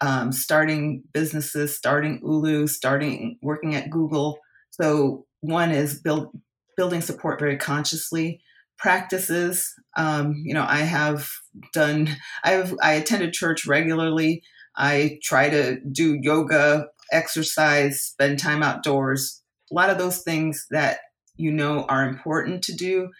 um, 0.00 0.32
starting 0.32 1.02
businesses, 1.12 1.76
starting 1.76 2.20
Ulu, 2.22 2.66
starting 2.66 3.38
working 3.42 3.74
at 3.74 3.90
Google. 3.90 4.38
So 4.70 5.26
one 5.40 5.70
is 5.70 6.00
build, 6.00 6.30
building 6.76 7.00
support 7.00 7.40
very 7.40 7.56
consciously. 7.56 8.40
Practices, 8.78 9.74
um, 9.96 10.34
you 10.44 10.54
know, 10.54 10.64
I 10.66 10.78
have 10.78 11.28
done. 11.72 12.08
I've 12.44 12.74
I 12.80 12.92
attended 12.92 13.32
church 13.32 13.66
regularly. 13.66 14.42
I 14.76 15.18
try 15.24 15.50
to 15.50 15.80
do 15.90 16.16
yoga, 16.22 16.86
exercise, 17.10 18.00
spend 18.00 18.38
time 18.38 18.62
outdoors. 18.62 19.42
A 19.72 19.74
lot 19.74 19.90
of 19.90 19.98
those 19.98 20.22
things 20.22 20.66
that 20.70 21.00
you 21.38 21.50
know 21.52 21.84
are 21.84 22.06
important 22.06 22.62
to 22.64 22.74
do, 22.74 23.10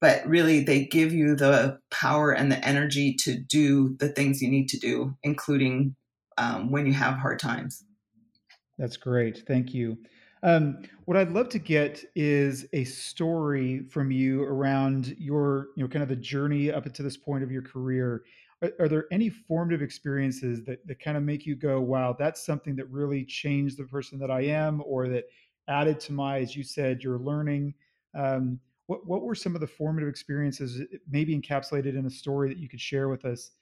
but 0.00 0.26
really 0.26 0.60
they 0.60 0.84
give 0.84 1.12
you 1.12 1.34
the 1.34 1.78
power 1.90 2.30
and 2.30 2.50
the 2.50 2.66
energy 2.66 3.14
to 3.20 3.38
do 3.38 3.96
the 3.98 4.08
things 4.08 4.40
you 4.40 4.50
need 4.50 4.68
to 4.68 4.78
do, 4.78 5.14
including 5.22 5.96
um, 6.38 6.70
when 6.70 6.86
you 6.86 6.92
have 6.92 7.16
hard 7.16 7.38
times. 7.38 7.84
That's 8.78 8.96
great. 8.96 9.44
Thank 9.46 9.72
you. 9.72 9.98
Um, 10.42 10.82
what 11.06 11.16
I'd 11.16 11.32
love 11.32 11.48
to 11.50 11.58
get 11.58 12.04
is 12.14 12.66
a 12.74 12.84
story 12.84 13.86
from 13.88 14.10
you 14.10 14.42
around 14.42 15.16
your, 15.18 15.68
you 15.74 15.82
know, 15.82 15.88
kind 15.88 16.02
of 16.02 16.08
the 16.10 16.16
journey 16.16 16.70
up 16.70 16.92
to 16.92 17.02
this 17.02 17.16
point 17.16 17.42
of 17.42 17.50
your 17.50 17.62
career. 17.62 18.24
Are, 18.60 18.72
are, 18.80 18.88
there 18.88 19.06
any 19.10 19.30
formative 19.30 19.80
experiences 19.80 20.62
that, 20.64 20.86
that 20.86 21.00
kind 21.00 21.16
of 21.16 21.22
make 21.22 21.46
you 21.46 21.56
go, 21.56 21.80
wow, 21.80 22.14
that's 22.18 22.44
something 22.44 22.76
that 22.76 22.90
really 22.90 23.24
changed 23.24 23.78
the 23.78 23.84
person 23.84 24.18
that 24.18 24.30
I 24.30 24.42
am, 24.42 24.82
or 24.84 25.08
that 25.08 25.24
added 25.68 26.00
to 26.00 26.12
my, 26.12 26.38
as 26.40 26.56
you 26.56 26.62
said, 26.62 27.02
your 27.02 27.18
learning. 27.18 27.74
Um, 28.14 28.60
what 28.86 29.06
what 29.06 29.22
were 29.22 29.34
some 29.34 29.54
of 29.54 29.60
the 29.60 29.66
formative 29.66 30.08
experiences, 30.08 30.80
eh, 30.80 30.98
maybe 31.08 31.38
encapsulated 31.38 31.96
in 31.96 32.06
a 32.06 32.10
story 32.10 32.48
that 32.48 32.58
you 32.58 32.68
could 32.68 32.80
share 32.80 33.08
with 33.08 33.24
us 33.24 33.52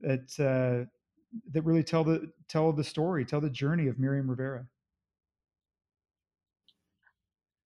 that 0.00 0.38
uh, 0.40 0.88
that 1.52 1.62
really 1.62 1.84
tell 1.84 2.04
the 2.04 2.30
tell 2.48 2.72
the 2.72 2.84
story, 2.84 3.24
tell 3.24 3.40
the 3.40 3.50
journey 3.50 3.88
of 3.88 3.98
Miriam 3.98 4.28
Rivera? 4.28 4.66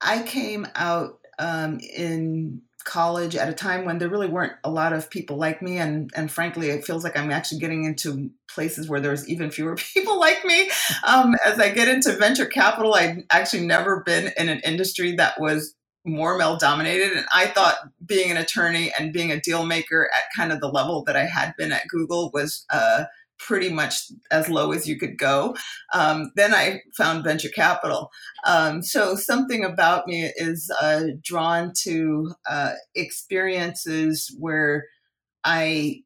I 0.00 0.22
came 0.22 0.66
out 0.74 1.23
um, 1.38 1.80
in 1.80 2.62
college 2.84 3.34
at 3.34 3.48
a 3.48 3.52
time 3.54 3.84
when 3.84 3.98
there 3.98 4.10
really 4.10 4.28
weren't 4.28 4.52
a 4.62 4.70
lot 4.70 4.92
of 4.92 5.08
people 5.08 5.36
like 5.36 5.62
me. 5.62 5.78
And 5.78 6.10
and 6.14 6.30
frankly 6.30 6.68
it 6.70 6.84
feels 6.84 7.02
like 7.02 7.16
i'm 7.16 7.30
actually 7.30 7.58
getting 7.58 7.84
into 7.84 8.30
places 8.48 8.88
where 8.88 9.00
there's 9.00 9.28
even 9.28 9.50
fewer 9.50 9.74
people 9.94 10.20
like 10.20 10.44
me. 10.44 10.70
Um, 11.06 11.34
as 11.44 11.58
i 11.58 11.70
get 11.70 11.88
into 11.88 12.12
venture 12.12 12.46
capital 12.46 12.94
i've 12.94 13.18
actually 13.30 13.66
never 13.66 14.02
been 14.04 14.32
in 14.36 14.48
an 14.48 14.60
industry 14.60 15.16
that 15.16 15.40
was 15.40 15.74
more 16.04 16.36
male 16.36 16.58
dominated 16.58 17.12
and 17.12 17.26
i 17.32 17.46
thought 17.46 17.76
being 18.04 18.30
an 18.30 18.36
attorney 18.36 18.92
and 18.98 19.12
being 19.12 19.32
a 19.32 19.40
deal 19.40 19.64
maker 19.64 20.10
at 20.14 20.24
kind 20.36 20.52
of 20.52 20.60
the 20.60 20.68
level 20.68 21.02
that 21.04 21.16
i 21.16 21.24
had 21.24 21.54
been 21.56 21.72
at 21.72 21.88
google 21.88 22.30
was 22.34 22.66
uh, 22.70 23.04
pretty 23.44 23.68
much 23.68 24.10
as 24.30 24.48
low 24.48 24.72
as 24.72 24.88
you 24.88 24.98
could 24.98 25.18
go. 25.18 25.54
Um, 25.92 26.32
then 26.34 26.54
I 26.54 26.80
found 26.96 27.24
venture 27.24 27.50
capital. 27.50 28.10
Um, 28.46 28.82
so 28.82 29.14
something 29.14 29.64
about 29.64 30.06
me 30.06 30.32
is 30.36 30.70
uh, 30.80 31.04
drawn 31.22 31.72
to 31.82 32.32
uh, 32.48 32.72
experiences 32.94 34.34
where 34.38 34.86
I 35.44 36.02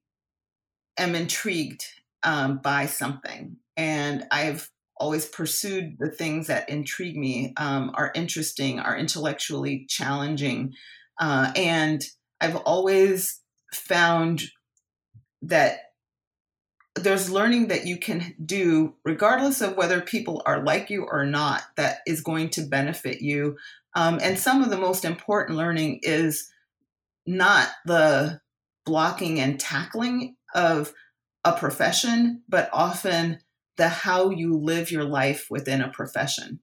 am 0.99 1.15
intrigued 1.15 1.85
um, 2.25 2.59
by 2.59 2.87
something. 2.87 3.57
And 3.77 4.27
I've 4.33 4.71
always 4.97 5.27
pursued 5.27 5.97
the 6.01 6.11
things 6.11 6.49
that 6.49 6.69
intrigue 6.69 7.17
me, 7.17 7.55
um, 7.57 7.93
are 7.95 8.11
interesting, 8.17 8.81
are 8.81 8.97
intellectually 8.97 9.87
challenging. 9.89 10.73
Uh, 11.21 11.53
and 11.55 12.03
I've 12.41 12.57
always 12.57 13.41
found 13.73 14.43
that 15.43 15.79
there's 17.03 17.31
learning 17.31 17.69
that 17.69 17.87
you 17.87 17.97
can 17.97 18.35
do 18.45 18.95
regardless 19.05 19.61
of 19.61 19.77
whether 19.77 20.01
people 20.01 20.43
are 20.47 20.63
like 20.63 20.91
you 20.91 21.05
or 21.05 21.25
not 21.25 21.63
that 21.77 21.99
is 22.07 22.21
going 22.21 22.51
to 22.51 22.63
benefit 22.63 23.21
you. 23.21 23.57
Um, 23.95 24.19
and 24.23 24.39
some 24.39 24.63
of 24.63 24.71
the 24.71 24.79
most 24.79 25.05
important 25.05 25.59
learning 25.59 26.01
is 26.03 26.51
not 27.27 27.69
the 27.85 28.41
blocking 28.85 29.39
and 29.39 29.61
tackling 29.61 30.37
of 30.55 30.93
a 31.45 31.53
profession 31.53 32.43
but 32.49 32.71
often 32.73 33.39
the 33.77 33.89
how 33.89 34.31
you 34.31 34.57
live 34.57 34.91
your 34.91 35.05
life 35.05 35.47
within 35.51 35.81
a 35.81 35.91
profession. 35.91 36.61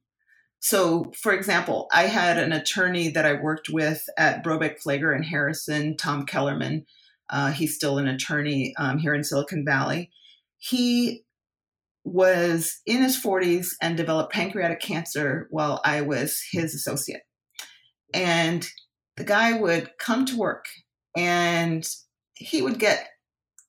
So 0.60 1.12
for 1.16 1.34
example 1.34 1.88
i 1.94 2.04
had 2.04 2.38
an 2.38 2.52
attorney 2.52 3.10
that 3.10 3.26
i 3.26 3.34
worked 3.34 3.70
with 3.70 4.08
at 4.18 4.44
brobeck 4.44 4.82
phleger 4.82 5.16
and 5.16 5.26
harrison 5.26 5.98
tom 5.98 6.26
kellerman. 6.26 6.86
Uh, 7.30 7.52
he's 7.52 7.76
still 7.76 7.98
an 7.98 8.08
attorney 8.08 8.74
um, 8.78 8.98
here 8.98 9.14
in 9.14 9.24
silicon 9.24 9.64
valley 9.66 10.12
he 10.70 11.24
was 12.04 12.82
in 12.86 13.02
his 13.02 13.22
40s 13.22 13.70
and 13.82 13.98
developed 13.98 14.34
pancreatic 14.34 14.80
cancer 14.80 15.48
while 15.50 15.82
I 15.84 16.02
was 16.02 16.42
his 16.52 16.74
associate. 16.74 17.22
And 18.14 18.68
the 19.18 19.24
guy 19.24 19.54
would 19.54 19.92
come 20.00 20.26
to 20.26 20.38
work 20.38 20.66
and 21.16 21.88
he 22.36 22.62
would 22.62 22.80
get 22.80 23.08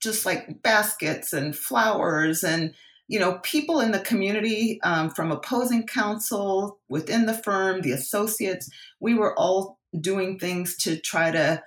just 0.03 0.27
like 0.27 0.63
baskets 0.63 1.33
and 1.33 1.57
flowers 1.57 2.43
and 2.45 2.75
you 3.09 3.19
know 3.19 3.39
people 3.43 3.81
in 3.81 3.93
the 3.93 4.01
community 4.01 4.81
um, 4.83 5.11
from 5.11 5.33
opposing 5.33 5.87
counsel 5.87 6.79
within 6.89 7.27
the 7.27 7.35
firm 7.35 7.81
the 7.81 7.93
associates 7.93 8.69
we 9.01 9.15
were 9.15 9.39
all 9.39 9.79
doing 10.01 10.39
things 10.39 10.77
to 10.77 10.99
try 11.01 11.31
to 11.31 11.63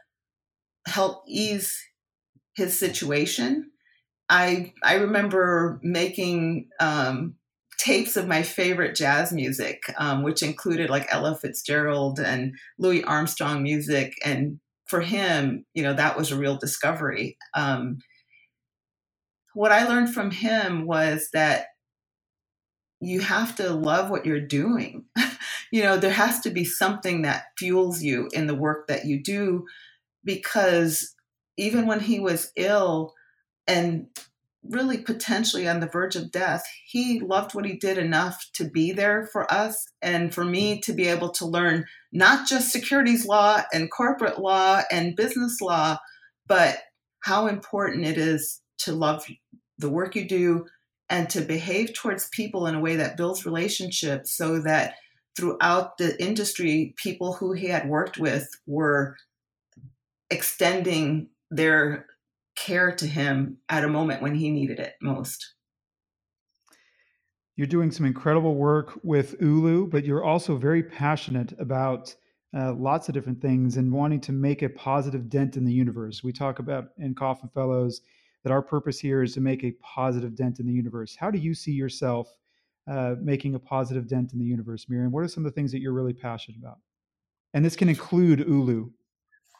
help 0.85 1.23
ease 1.27 1.75
his 2.55 2.77
situation 2.77 3.71
I 4.29 4.73
I 4.83 4.95
remember 4.95 5.79
making 5.81 6.69
um, 6.79 7.35
tapes 7.77 8.17
of 8.17 8.27
my 8.27 8.43
favorite 8.43 8.95
jazz 8.95 9.31
music, 9.31 9.83
um, 9.97 10.21
which 10.21 10.43
included 10.43 10.89
like 10.89 11.07
Ella 11.09 11.35
Fitzgerald 11.35 12.19
and 12.19 12.53
Louis 12.77 13.03
Armstrong 13.03 13.63
music. 13.63 14.13
And 14.23 14.59
for 14.85 15.01
him, 15.01 15.65
you 15.73 15.81
know, 15.81 15.93
that 15.93 16.17
was 16.17 16.31
a 16.31 16.37
real 16.37 16.57
discovery. 16.57 17.37
Um, 17.55 17.99
what 19.53 19.71
I 19.71 19.87
learned 19.87 20.13
from 20.13 20.31
him 20.31 20.85
was 20.85 21.29
that 21.33 21.67
you 23.01 23.21
have 23.21 23.55
to 23.55 23.69
love 23.71 24.09
what 24.09 24.25
you're 24.25 24.41
doing. 24.41 25.05
you 25.71 25.81
know, 25.83 25.97
there 25.97 26.11
has 26.11 26.41
to 26.41 26.49
be 26.49 26.65
something 26.65 27.21
that 27.21 27.45
fuels 27.57 28.01
you 28.03 28.29
in 28.33 28.47
the 28.47 28.55
work 28.55 28.87
that 28.87 29.05
you 29.05 29.23
do 29.23 29.65
because 30.23 31.15
even 31.57 31.87
when 31.87 32.01
he 32.01 32.19
was 32.19 32.51
ill, 32.55 33.13
and 33.69 34.07
really 34.63 34.97
potentially 34.97 35.67
on 35.67 35.79
the 35.79 35.87
verge 35.87 36.15
of 36.15 36.31
death, 36.31 36.63
he 36.85 37.19
loved 37.21 37.55
what 37.55 37.65
he 37.65 37.77
did 37.77 37.97
enough 37.97 38.43
to 38.55 38.65
be 38.65 38.91
there 38.91 39.29
for 39.31 39.51
us 39.51 39.87
and 40.01 40.33
for 40.33 40.43
me 40.43 40.81
to 40.81 40.91
be 40.91 41.07
able 41.07 41.29
to 41.29 41.45
learn 41.45 41.85
not 42.11 42.47
just 42.47 42.71
securities 42.71 43.25
law 43.25 43.61
and 43.71 43.91
corporate 43.91 44.39
law 44.39 44.81
and 44.91 45.15
business 45.15 45.61
law, 45.61 45.97
but 46.47 46.79
how 47.21 47.47
important 47.47 48.05
it 48.05 48.17
is 48.17 48.61
to 48.79 48.91
love 48.91 49.25
the 49.77 49.89
work 49.89 50.15
you 50.15 50.27
do 50.27 50.65
and 51.09 51.29
to 51.29 51.41
behave 51.41 51.93
towards 51.93 52.29
people 52.29 52.67
in 52.67 52.75
a 52.75 52.81
way 52.81 52.95
that 52.95 53.17
builds 53.17 53.45
relationships 53.45 54.35
so 54.35 54.59
that 54.59 54.95
throughout 55.37 55.97
the 55.97 56.21
industry, 56.21 56.93
people 56.97 57.33
who 57.33 57.53
he 57.53 57.67
had 57.67 57.87
worked 57.87 58.17
with 58.17 58.47
were 58.67 59.15
extending 60.29 61.29
their 61.49 62.05
care 62.65 62.91
to 62.95 63.07
him 63.07 63.57
at 63.69 63.83
a 63.83 63.87
moment 63.87 64.21
when 64.21 64.35
he 64.35 64.51
needed 64.51 64.79
it 64.79 64.95
most. 65.01 65.53
You're 67.55 67.67
doing 67.67 67.91
some 67.91 68.05
incredible 68.05 68.55
work 68.55 68.99
with 69.03 69.35
Ulu, 69.41 69.87
but 69.87 70.05
you're 70.05 70.23
also 70.23 70.55
very 70.55 70.81
passionate 70.81 71.53
about 71.59 72.15
uh, 72.57 72.73
lots 72.73 73.07
of 73.09 73.13
different 73.13 73.41
things 73.41 73.77
and 73.77 73.91
wanting 73.91 74.21
to 74.21 74.31
make 74.31 74.61
a 74.61 74.69
positive 74.69 75.29
dent 75.29 75.57
in 75.57 75.65
the 75.65 75.73
universe. 75.73 76.23
We 76.23 76.31
talk 76.31 76.59
about 76.59 76.89
in 76.97 77.13
Kauffman 77.13 77.51
Fellows 77.53 78.01
that 78.43 78.51
our 78.51 78.61
purpose 78.61 78.99
here 78.99 79.23
is 79.23 79.33
to 79.33 79.41
make 79.41 79.63
a 79.63 79.75
positive 79.81 80.35
dent 80.35 80.59
in 80.59 80.65
the 80.65 80.73
universe. 80.73 81.15
How 81.15 81.29
do 81.29 81.37
you 81.37 81.53
see 81.53 81.73
yourself 81.73 82.29
uh, 82.89 83.15
making 83.21 83.55
a 83.55 83.59
positive 83.59 84.07
dent 84.07 84.33
in 84.33 84.39
the 84.39 84.45
universe, 84.45 84.85
Miriam? 84.89 85.11
What 85.11 85.23
are 85.23 85.27
some 85.27 85.45
of 85.45 85.51
the 85.51 85.55
things 85.55 85.71
that 85.73 85.79
you're 85.79 85.93
really 85.93 86.13
passionate 86.13 86.57
about? 86.57 86.79
And 87.53 87.63
this 87.63 87.75
can 87.75 87.89
include 87.89 88.39
Ulu. 88.39 88.89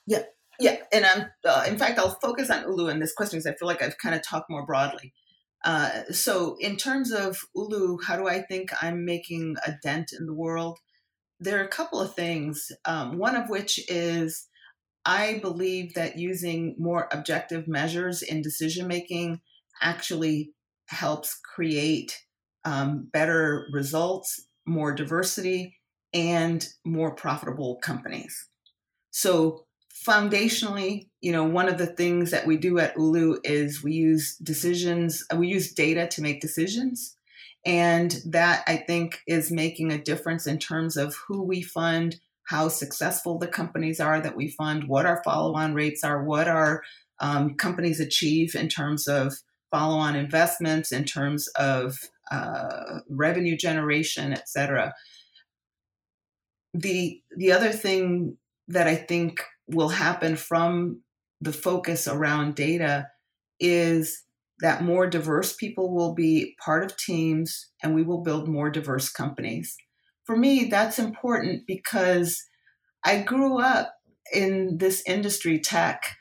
Yeah, 0.08 0.24
yeah, 0.60 0.78
and 0.92 1.06
I'm. 1.06 1.26
Uh, 1.46 1.66
in 1.68 1.78
fact, 1.78 2.00
I'll 2.00 2.18
focus 2.22 2.50
on 2.50 2.64
Ulu 2.64 2.90
in 2.90 3.00
this 3.00 3.14
question 3.14 3.40
because 3.40 3.52
I 3.52 3.56
feel 3.56 3.68
like 3.68 3.82
I've 3.82 3.98
kind 3.98 4.16
of 4.16 4.22
talked 4.24 4.50
more 4.50 4.66
broadly. 4.66 5.14
Uh, 5.64 6.04
so, 6.12 6.56
in 6.60 6.78
terms 6.78 7.12
of 7.12 7.40
Ulu, 7.56 7.98
how 8.06 8.16
do 8.16 8.28
I 8.28 8.42
think 8.42 8.72
I'm 8.82 9.06
making 9.06 9.56
a 9.66 9.74
dent 9.84 10.12
in 10.18 10.26
the 10.26 10.34
world? 10.34 10.78
There 11.40 11.60
are 11.60 11.66
a 11.66 11.70
couple 11.70 12.02
of 12.02 12.14
things. 12.14 12.72
Um, 12.86 13.18
one 13.18 13.36
of 13.36 13.50
which 13.50 13.80
is 13.90 14.48
I 15.06 15.40
believe 15.42 15.94
that 15.94 16.18
using 16.18 16.76
more 16.78 17.08
objective 17.12 17.68
measures 17.68 18.22
in 18.22 18.42
decision 18.42 18.88
making 18.88 19.40
actually 19.82 20.52
helps 20.88 21.40
create 21.56 22.18
um, 22.66 23.08
better 23.12 23.68
results, 23.72 24.48
more 24.66 24.94
diversity, 24.94 25.78
and 26.14 26.68
more 26.86 27.16
profitable 27.16 27.80
companies. 27.82 28.48
So 29.12 29.66
foundationally, 30.08 31.08
you 31.22 31.32
know, 31.32 31.44
one 31.44 31.68
of 31.68 31.78
the 31.78 31.88
things 31.88 32.32
that 32.32 32.48
we 32.48 32.58
do 32.58 32.80
at 32.80 32.96
Ulu 32.98 33.40
is 33.44 33.84
we 33.84 33.94
use 33.94 34.38
decisions, 34.38 35.26
we 35.36 35.48
use 35.48 35.74
data 35.74 36.08
to 36.08 36.22
make 36.22 36.42
decisions. 36.42 37.16
And 37.66 38.16
that 38.26 38.64
I 38.68 38.78
think 38.78 39.20
is 39.28 39.52
making 39.52 39.92
a 39.92 40.02
difference 40.02 40.48
in 40.48 40.60
terms 40.60 40.96
of 40.96 41.16
who 41.28 41.44
we 41.44 41.62
fund, 41.62 42.16
how 42.48 42.70
successful 42.70 43.38
the 43.38 43.48
companies 43.48 44.00
are 44.00 44.22
that 44.22 44.38
we 44.38 44.48
fund, 44.48 44.88
what 44.88 45.06
our 45.06 45.22
follow 45.24 45.54
on 45.56 45.74
rates 45.74 46.04
are, 46.04 46.24
what 46.24 46.48
our 46.48 46.82
um, 47.20 47.56
companies 47.56 48.00
achieve 48.00 48.56
in 48.56 48.70
terms 48.70 49.08
of 49.08 49.36
follow 49.72 49.98
on 49.98 50.16
investments, 50.16 50.94
in 50.94 51.04
terms 51.04 51.50
of 51.50 51.98
uh, 52.32 53.00
revenue 53.10 53.58
generation, 53.58 54.32
et 54.32 54.48
cetera. 54.48 54.94
The, 56.74 57.22
the 57.36 57.52
other 57.52 57.72
thing 57.72 58.38
that 58.70 58.88
I 58.88 58.96
think 58.96 59.44
will 59.70 59.90
happen 59.90 60.36
from 60.36 61.02
the 61.42 61.54
focus 61.54 62.08
around 62.08 62.56
data 62.56 63.08
is 63.60 64.24
that 64.60 64.84
more 64.84 65.08
diverse 65.08 65.56
people 65.56 65.94
will 65.94 66.14
be 66.14 66.56
part 66.64 66.84
of 66.84 66.98
teams 66.98 67.72
and 67.82 67.96
we 67.96 68.04
will 68.04 68.22
build 68.22 68.48
more 68.48 68.70
diverse 68.70 69.10
companies. 69.10 69.76
For 70.26 70.36
me, 70.36 70.66
that's 70.66 71.00
important 71.00 71.64
because 71.66 72.44
I 73.04 73.22
grew 73.22 73.60
up 73.60 73.94
in 74.34 74.78
this 74.78 75.02
industry, 75.08 75.60
tech, 75.60 76.18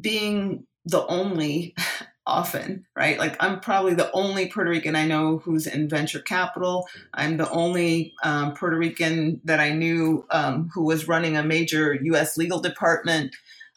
being 0.00 0.66
the 0.84 1.04
only 1.06 1.74
often, 2.26 2.84
right? 2.96 3.18
Like 3.18 3.36
I'm 3.40 3.60
probably 3.60 3.94
the 3.94 4.10
only 4.12 4.48
Puerto 4.48 4.70
Rican 4.70 4.96
I 4.96 5.06
know 5.06 5.38
who's 5.38 5.66
in 5.66 5.88
venture 5.88 6.20
capital. 6.20 6.86
I'm 7.14 7.36
the 7.36 7.48
only 7.50 8.14
um, 8.24 8.54
Puerto 8.54 8.76
Rican 8.76 9.40
that 9.44 9.60
I 9.60 9.72
knew 9.72 10.26
um, 10.30 10.70
who 10.74 10.84
was 10.84 11.08
running 11.08 11.36
a 11.36 11.42
major 11.42 11.94
U.S. 11.94 12.36
legal 12.36 12.60
department. 12.60 13.34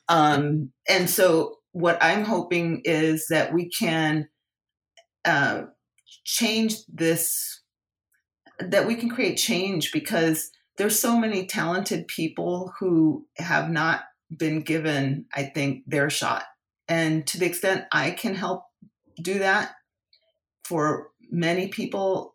Um, 0.07 0.71
and 0.87 1.09
so, 1.09 1.57
what 1.71 1.99
I'm 2.01 2.23
hoping 2.23 2.81
is 2.83 3.27
that 3.27 3.53
we 3.53 3.69
can 3.69 4.27
uh, 5.23 5.63
change 6.23 6.77
this, 6.87 7.61
that 8.59 8.87
we 8.87 8.95
can 8.95 9.09
create 9.09 9.35
change 9.35 9.91
because 9.91 10.49
there's 10.77 10.99
so 10.99 11.17
many 11.17 11.45
talented 11.45 12.07
people 12.07 12.73
who 12.79 13.27
have 13.37 13.69
not 13.69 14.01
been 14.35 14.61
given, 14.61 15.25
I 15.33 15.43
think, 15.43 15.83
their 15.85 16.09
shot. 16.09 16.43
And 16.89 17.25
to 17.27 17.37
the 17.37 17.45
extent 17.45 17.85
I 17.91 18.11
can 18.11 18.35
help 18.35 18.65
do 19.21 19.39
that 19.39 19.75
for 20.63 21.11
many 21.29 21.67
people, 21.67 22.33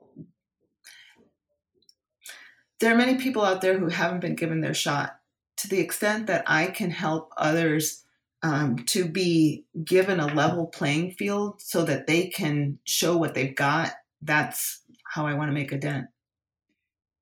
there 2.79 2.95
are 2.95 2.99
many 2.99 3.17
people 3.17 3.45
out 3.45 3.61
there 3.61 3.79
who 3.79 3.89
haven't 3.89 4.21
been 4.21 4.37
given 4.37 4.61
their 4.61 4.75
shot. 4.75 5.19
To 5.59 5.69
the 5.69 5.81
extent 5.81 6.29
that 6.29 6.45
I 6.47 6.67
can 6.67 6.91
help 6.91 7.33
others 7.37 8.05
um, 8.43 8.77
to 8.87 9.07
be 9.07 9.65
given 9.85 10.21
a 10.21 10.27
level 10.27 10.67
playing 10.67 11.13
field 11.13 11.61
so 11.61 11.85
that 11.85 12.07
they 12.07 12.29
can 12.29 12.79
show 12.85 13.17
what 13.17 13.35
they've 13.35 13.55
got, 13.57 13.93
that's 14.21 14.83
how 15.05 15.27
I 15.27 15.35
want 15.35 15.49
to 15.49 15.55
make 15.55 15.73
a 15.73 15.79
dent. 15.79 16.07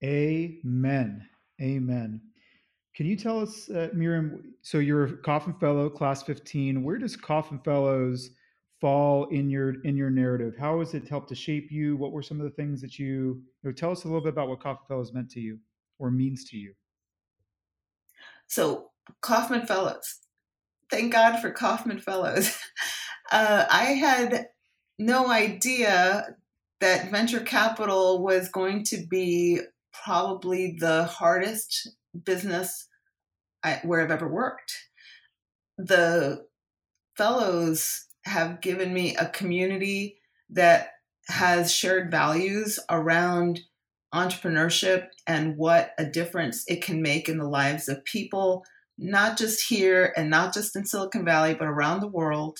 Amen. 0.03 1.29
Amen. 1.61 2.21
Can 2.95 3.07
you 3.07 3.17
tell 3.17 3.41
us, 3.41 3.71
uh, 3.71 3.89
Miriam? 3.95 4.55
So 4.61 4.79
you're 4.79 5.05
a 5.05 5.17
Kauffman 5.17 5.57
Fellow, 5.59 5.89
Class 5.89 6.23
15. 6.23 6.83
Where 6.83 6.99
does 6.99 7.17
Kauffman 7.17 7.61
Fellows 7.61 8.31
fall 8.81 9.27
in 9.27 9.49
your 9.49 9.81
in 9.83 9.97
your 9.97 10.11
narrative? 10.11 10.55
How 10.59 10.81
has 10.81 10.93
it 10.93 11.09
helped 11.09 11.31
to 11.31 11.35
shape 11.35 11.71
you? 11.71 11.97
What 11.97 12.13
were 12.13 12.23
some 12.23 12.39
of 12.39 12.45
the 12.45 12.51
things 12.51 12.83
that 12.83 12.99
you, 12.99 13.07
you 13.07 13.43
know, 13.63 13.73
tell 13.73 13.93
us 13.93 14.05
a 14.05 14.09
little 14.09 14.21
bit 14.21 14.31
about 14.31 14.49
what 14.49 14.61
Kauffman 14.61 14.87
Fellows 14.89 15.13
meant 15.13 15.31
to 15.31 15.41
you 15.41 15.59
or 15.99 16.11
means 16.11 16.45
to 16.51 16.59
you? 16.59 16.75
So 18.47 18.91
Kauffman 19.23 19.67
Fellows, 19.67 20.19
thank 20.91 21.13
God 21.13 21.41
for 21.41 21.51
Kauffman 21.51 22.01
Fellows. 22.01 22.57
Uh, 23.31 23.65
I 23.71 23.85
had 23.85 24.49
no 24.99 25.31
idea 25.31 26.37
that 26.81 27.11
venture 27.11 27.41
capital 27.41 28.23
was 28.23 28.51
going 28.51 28.85
to 28.85 29.07
be 29.07 29.61
probably 30.05 30.77
the 30.79 31.05
hardest 31.05 31.89
business 32.25 32.89
I, 33.63 33.81
where 33.85 34.03
I've 34.03 34.11
ever 34.11 34.29
worked. 34.29 34.73
The 35.79 36.45
fellows 37.17 38.07
have 38.25 38.61
given 38.61 38.93
me 38.93 39.17
a 39.17 39.27
community 39.27 40.19
that 40.51 40.91
has 41.29 41.73
shared 41.73 42.11
values 42.11 42.79
around 42.91 43.61
entrepreneurship 44.15 45.07
and 45.27 45.57
what 45.57 45.93
a 45.99 46.05
difference 46.05 46.65
it 46.69 46.83
can 46.83 47.01
make 47.01 47.29
in 47.29 47.39
the 47.39 47.49
lives 47.49 47.89
of 47.89 48.05
people, 48.05 48.65
not 48.99 49.39
just 49.39 49.69
here 49.69 50.13
and 50.17 50.29
not 50.29 50.53
just 50.53 50.77
in 50.77 50.85
Silicon 50.85 51.25
Valley, 51.25 51.55
but 51.55 51.69
around 51.69 52.01
the 52.01 52.09
world, 52.09 52.59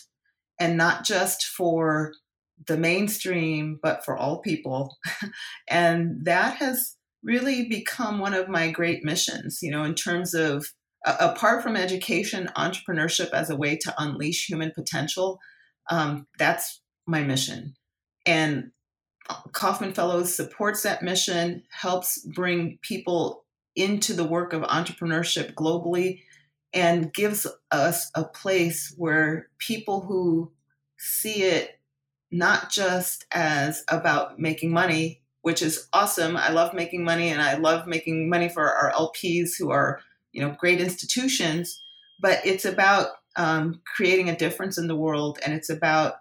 and 0.59 0.77
not 0.77 1.05
just 1.05 1.45
for 1.45 2.13
the 2.67 2.77
mainstream, 2.77 3.79
but 3.83 4.05
for 4.05 4.17
all 4.17 4.41
people. 4.41 4.97
and 5.69 6.25
that 6.25 6.57
has 6.57 6.97
really 7.23 7.69
become 7.69 8.19
one 8.19 8.35
of 8.35 8.49
my 8.49 8.71
great 8.71 9.05
missions, 9.05 9.61
you 9.63 9.71
know, 9.71 9.85
in 9.85 9.95
terms 9.95 10.35
of 10.35 10.67
uh, 11.05 11.17
apart 11.19 11.63
from 11.63 11.77
education, 11.77 12.49
entrepreneurship 12.57 13.31
as 13.31 13.51
a 13.51 13.57
way 13.57 13.77
to 13.77 13.95
unleash 13.99 14.49
human 14.49 14.71
potential. 14.73 15.41
Um, 15.91 16.27
that's 16.39 16.81
my 17.07 17.23
mission. 17.23 17.75
And 18.25 18.71
Kauffman 19.53 19.95
Fellows 19.95 20.35
supports 20.35 20.83
that 20.83 21.03
mission, 21.03 21.63
helps 21.71 22.19
bring 22.35 22.79
people 22.83 23.45
into 23.75 24.13
the 24.13 24.25
work 24.25 24.53
of 24.53 24.63
entrepreneurship 24.63 25.55
globally, 25.55 26.21
and 26.75 27.13
gives 27.13 27.47
us 27.71 28.11
a 28.15 28.25
place 28.25 28.95
where 28.97 29.49
people 29.59 30.01
who 30.01 30.53
see 30.99 31.43
it 31.43 31.79
not 32.31 32.71
just 32.71 33.27
as 33.33 33.85
about 33.89 34.39
making 34.39 34.73
money, 34.73 35.22
which 35.43 35.63
is 35.63 35.89
awesome. 35.93 36.37
I 36.37 36.51
love 36.51 36.73
making 36.73 37.05
money 37.05 37.29
and 37.29 37.43
I 37.43 37.57
love 37.57 37.87
making 37.87 38.29
money 38.29 38.49
for 38.49 38.73
our 38.73 38.93
LPs 38.93 39.51
who 39.59 39.71
are, 39.71 40.01
you 40.33 40.41
know, 40.41 40.57
great 40.59 40.81
institutions, 40.81 41.81
but 42.21 42.39
it's 42.45 42.65
about 42.65 43.09
um, 43.37 43.81
creating 43.97 44.31
a 44.31 44.37
difference 44.37 44.79
in 44.79 44.87
the 44.87 44.97
world 44.97 45.39
and 45.45 45.53
it's 45.53 45.71
about 45.71 46.15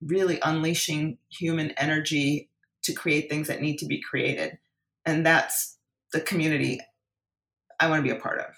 really 0.00 0.38
unleashing 0.42 1.18
human 1.30 1.70
energy 1.72 2.48
to 2.82 2.92
create 2.92 3.28
things 3.28 3.48
that 3.48 3.60
need 3.60 3.78
to 3.78 3.86
be 3.86 4.00
created. 4.00 4.58
And 5.04 5.26
that's 5.26 5.76
the 6.12 6.20
community 6.20 6.80
I 7.80 7.88
want 7.88 8.04
to 8.04 8.10
be 8.12 8.16
a 8.16 8.20
part 8.20 8.40
of. 8.40 8.57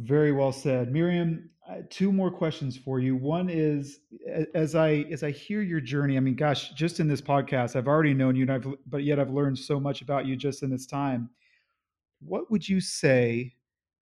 Very 0.00 0.32
well 0.32 0.52
said. 0.52 0.90
Miriam, 0.90 1.50
two 1.90 2.10
more 2.12 2.30
questions 2.30 2.76
for 2.76 3.00
you. 3.00 3.16
One 3.16 3.48
is 3.50 4.00
as 4.54 4.74
I 4.74 5.04
as 5.10 5.22
I 5.22 5.30
hear 5.30 5.62
your 5.62 5.80
journey. 5.80 6.16
I 6.16 6.20
mean, 6.20 6.36
gosh, 6.36 6.70
just 6.70 7.00
in 7.00 7.08
this 7.08 7.20
podcast, 7.20 7.76
I've 7.76 7.88
already 7.88 8.14
known 8.14 8.34
you, 8.34 8.42
and 8.42 8.52
I've 8.52 8.66
but 8.86 9.04
yet 9.04 9.18
I've 9.18 9.30
learned 9.30 9.58
so 9.58 9.78
much 9.78 10.00
about 10.02 10.26
you 10.26 10.36
just 10.36 10.62
in 10.62 10.70
this 10.70 10.86
time. 10.86 11.28
What 12.20 12.50
would 12.50 12.68
you 12.68 12.80
say 12.80 13.54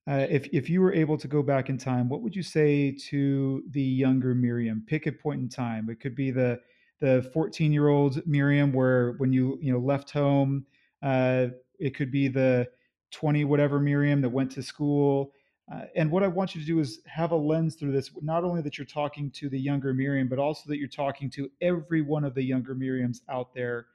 uh, 0.08 0.26
if 0.30 0.48
if 0.52 0.70
you 0.70 0.80
were 0.80 0.92
able 0.92 1.18
to 1.18 1.28
go 1.28 1.42
back 1.42 1.68
in 1.68 1.78
time? 1.78 2.08
What 2.08 2.22
would 2.22 2.36
you 2.36 2.42
say 2.42 2.96
to 3.08 3.64
the 3.70 3.82
younger 3.82 4.34
Miriam? 4.34 4.84
Pick 4.86 5.06
a 5.06 5.12
point 5.12 5.40
in 5.40 5.48
time. 5.48 5.88
It 5.90 6.00
could 6.00 6.14
be 6.14 6.30
the 6.30 6.60
the 7.00 7.28
14 7.32 7.72
year 7.72 7.88
old 7.88 8.24
Miriam, 8.26 8.72
where 8.72 9.12
when 9.18 9.32
you 9.32 9.58
you 9.60 9.72
know 9.72 9.80
left 9.80 10.10
home. 10.10 10.64
Uh, 11.02 11.48
it 11.78 11.94
could 11.94 12.10
be 12.10 12.26
the 12.26 12.68
20 13.12 13.44
whatever 13.44 13.78
Miriam 13.78 14.20
that 14.20 14.28
went 14.28 14.50
to 14.50 14.62
school 14.62 15.32
uh, 15.70 15.82
and 15.96 16.10
what 16.10 16.22
I 16.22 16.28
want 16.28 16.54
you 16.54 16.60
to 16.60 16.66
do 16.66 16.80
is 16.80 17.00
have 17.06 17.32
a 17.32 17.36
lens 17.36 17.74
through 17.74 17.92
this, 17.92 18.10
not 18.22 18.42
only 18.42 18.62
that 18.62 18.78
you're 18.78 18.86
talking 18.86 19.30
to 19.32 19.50
the 19.50 19.58
younger 19.58 19.92
Miriam, 19.92 20.26
but 20.28 20.38
also 20.38 20.62
that 20.68 20.78
you're 20.78 20.88
talking 20.88 21.28
to 21.30 21.50
every 21.60 22.00
one 22.00 22.24
of 22.24 22.34
the 22.34 22.42
younger 22.42 22.74
Miriams 22.74 23.18
out 23.28 23.52
there. 23.54 23.86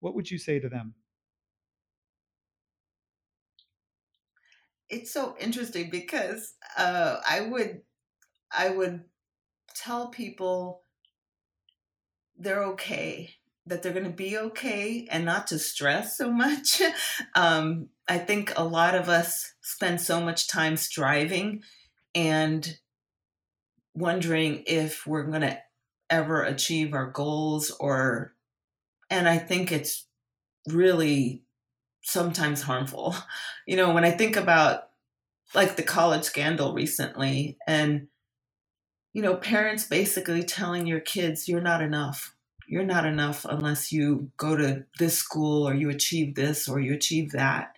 What 0.00 0.14
would 0.14 0.30
you 0.30 0.36
say 0.36 0.58
to 0.58 0.68
them? 0.68 0.94
It's 4.90 5.10
so 5.10 5.34
interesting 5.40 5.88
because 5.88 6.52
uh, 6.76 7.16
I 7.26 7.40
would, 7.40 7.80
I 8.50 8.68
would 8.68 9.04
tell 9.74 10.08
people 10.08 10.82
they're 12.36 12.64
okay 12.64 13.36
that 13.66 13.82
they're 13.82 13.92
going 13.92 14.04
to 14.04 14.10
be 14.10 14.36
okay 14.36 15.06
and 15.10 15.24
not 15.24 15.46
to 15.48 15.58
stress 15.58 16.16
so 16.16 16.30
much. 16.30 16.82
um, 17.34 17.88
I 18.08 18.18
think 18.18 18.52
a 18.56 18.64
lot 18.64 18.94
of 18.94 19.08
us 19.08 19.54
spend 19.62 20.00
so 20.00 20.20
much 20.20 20.48
time 20.48 20.76
striving 20.76 21.62
and 22.14 22.78
wondering 23.94 24.64
if 24.66 25.06
we're 25.06 25.24
going 25.24 25.42
to 25.42 25.58
ever 26.10 26.42
achieve 26.42 26.92
our 26.92 27.10
goals 27.10 27.70
or 27.70 28.34
and 29.10 29.28
I 29.28 29.36
think 29.36 29.70
it's 29.70 30.06
really 30.66 31.42
sometimes 32.02 32.62
harmful. 32.62 33.14
You 33.64 33.76
know, 33.76 33.94
when 33.94 34.04
I 34.04 34.10
think 34.10 34.34
about 34.34 34.88
like 35.54 35.76
the 35.76 35.84
college 35.84 36.24
scandal 36.24 36.74
recently 36.74 37.58
and 37.64 38.08
you 39.12 39.22
know, 39.22 39.36
parents 39.36 39.84
basically 39.84 40.42
telling 40.42 40.84
your 40.84 40.98
kids 40.98 41.48
you're 41.48 41.60
not 41.60 41.80
enough 41.80 42.34
you're 42.68 42.84
not 42.84 43.06
enough 43.06 43.44
unless 43.44 43.92
you 43.92 44.30
go 44.36 44.56
to 44.56 44.84
this 44.98 45.18
school 45.18 45.68
or 45.68 45.74
you 45.74 45.90
achieve 45.90 46.34
this 46.34 46.68
or 46.68 46.80
you 46.80 46.94
achieve 46.94 47.32
that. 47.32 47.76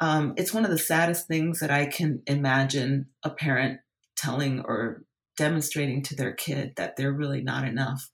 Um, 0.00 0.34
it's 0.36 0.54
one 0.54 0.64
of 0.64 0.70
the 0.70 0.78
saddest 0.78 1.26
things 1.26 1.60
that 1.60 1.70
I 1.70 1.86
can 1.86 2.22
imagine 2.26 3.06
a 3.22 3.30
parent 3.30 3.80
telling 4.16 4.60
or 4.60 5.02
demonstrating 5.36 6.02
to 6.02 6.16
their 6.16 6.32
kid 6.32 6.74
that 6.76 6.96
they're 6.96 7.12
really 7.12 7.42
not 7.42 7.64
enough. 7.66 8.10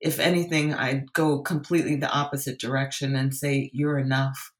If 0.00 0.18
anything, 0.18 0.74
I'd 0.74 1.12
go 1.12 1.40
completely 1.40 1.96
the 1.96 2.10
opposite 2.10 2.58
direction 2.58 3.14
and 3.14 3.34
say, 3.34 3.70
You're 3.72 3.98
enough. 3.98 4.52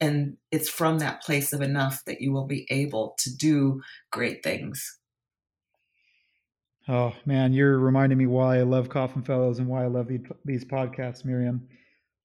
And 0.00 0.36
it's 0.50 0.68
from 0.68 0.98
that 0.98 1.22
place 1.22 1.52
of 1.52 1.60
enough 1.60 2.02
that 2.06 2.20
you 2.20 2.32
will 2.32 2.46
be 2.46 2.66
able 2.70 3.14
to 3.18 3.36
do 3.36 3.82
great 4.10 4.42
things. 4.42 4.98
Oh 6.88 7.12
man, 7.24 7.52
you're 7.52 7.78
reminding 7.78 8.16
me 8.16 8.26
why 8.26 8.58
I 8.58 8.62
love 8.62 8.88
Kauffman 8.88 9.24
Fellows 9.24 9.58
and 9.58 9.66
why 9.66 9.82
I 9.82 9.88
love 9.88 10.08
these 10.44 10.64
podcasts, 10.64 11.24
Miriam. 11.24 11.66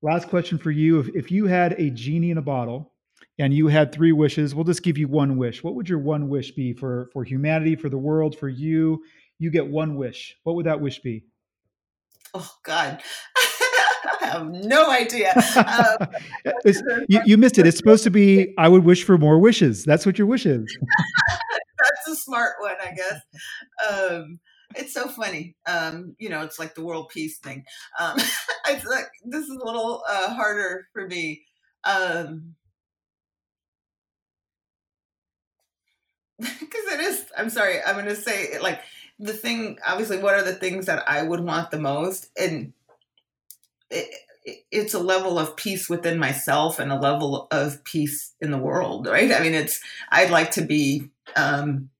Last 0.03 0.29
question 0.29 0.57
for 0.57 0.69
you: 0.69 0.99
if, 0.99 1.09
if 1.15 1.31
you 1.31 1.47
had 1.47 1.73
a 1.79 1.89
genie 1.89 2.29
in 2.29 2.37
a 2.37 2.43
bottle 2.43 2.93
and 3.39 3.53
you 3.53 3.67
had 3.67 3.91
three 3.91 4.11
wishes, 4.11 4.53
we'll 4.53 4.63
just 4.63 4.83
give 4.83 4.99
you 4.99 5.07
one 5.07 5.37
wish. 5.37 5.63
What 5.63 5.73
would 5.75 5.89
your 5.89 5.99
one 5.99 6.29
wish 6.29 6.51
be 6.51 6.73
for 6.73 7.09
for 7.11 7.23
humanity, 7.23 7.75
for 7.75 7.89
the 7.89 7.97
world, 7.97 8.37
for 8.37 8.49
you? 8.49 9.03
You 9.39 9.49
get 9.49 9.67
one 9.67 9.95
wish. 9.95 10.35
What 10.43 10.55
would 10.55 10.67
that 10.67 10.79
wish 10.79 10.99
be? 10.99 11.23
Oh 12.35 12.49
God. 12.63 13.01
I 14.21 14.27
have 14.27 14.47
no 14.51 14.89
idea. 14.89 15.33
Um, 15.57 16.07
you, 17.09 17.21
you, 17.25 17.37
missed 17.37 17.57
it. 17.57 17.67
It's 17.67 17.77
supposed 17.77 18.03
to 18.03 18.09
be, 18.09 18.53
I 18.57 18.67
would 18.67 18.83
wish 18.83 19.03
for 19.03 19.17
more 19.17 19.39
wishes. 19.39 19.83
That's 19.83 20.05
what 20.05 20.17
your 20.17 20.27
wish 20.27 20.45
is. 20.45 20.63
That's 21.79 22.07
a 22.07 22.15
smart 22.21 22.53
one, 22.59 22.75
I 22.83 22.93
guess. 22.93 23.21
Um, 23.89 24.39
it's 24.75 24.93
so 24.93 25.07
funny. 25.07 25.55
Um, 25.67 26.15
you 26.19 26.29
know, 26.29 26.41
it's 26.41 26.59
like 26.59 26.75
the 26.75 26.83
world 26.83 27.09
peace 27.09 27.37
thing. 27.37 27.65
Um, 27.99 28.17
it's 28.67 28.85
like 28.85 29.05
this 29.25 29.43
is 29.43 29.49
a 29.61 29.65
little 29.65 30.03
uh, 30.09 30.33
harder 30.33 30.87
for 30.93 31.07
me. 31.07 31.43
Um, 31.83 32.55
because 36.39 36.85
it 36.91 36.99
is. 36.99 37.25
I'm 37.37 37.49
sorry. 37.49 37.77
I'm 37.85 37.95
going 37.95 38.05
to 38.05 38.15
say 38.15 38.45
it, 38.45 38.63
like 38.63 38.81
the 39.19 39.33
thing. 39.33 39.77
Obviously, 39.87 40.17
what 40.17 40.33
are 40.33 40.43
the 40.43 40.55
things 40.55 40.87
that 40.87 41.07
I 41.07 41.21
would 41.21 41.41
want 41.41 41.71
the 41.71 41.79
most? 41.79 42.29
And 42.37 42.73
it, 43.89 44.09
it's 44.71 44.93
a 44.93 44.99
level 44.99 45.37
of 45.37 45.55
peace 45.55 45.87
within 45.89 46.17
myself 46.17 46.79
and 46.79 46.91
a 46.91 46.99
level 46.99 47.47
of 47.51 47.83
peace 47.83 48.33
in 48.41 48.51
the 48.51 48.57
world, 48.57 49.07
right? 49.07 49.31
I 49.31 49.39
mean, 49.41 49.53
it's 49.53 49.79
I'd 50.09 50.31
like 50.31 50.51
to 50.51 50.63
be 50.63 51.09
um, 51.35 51.90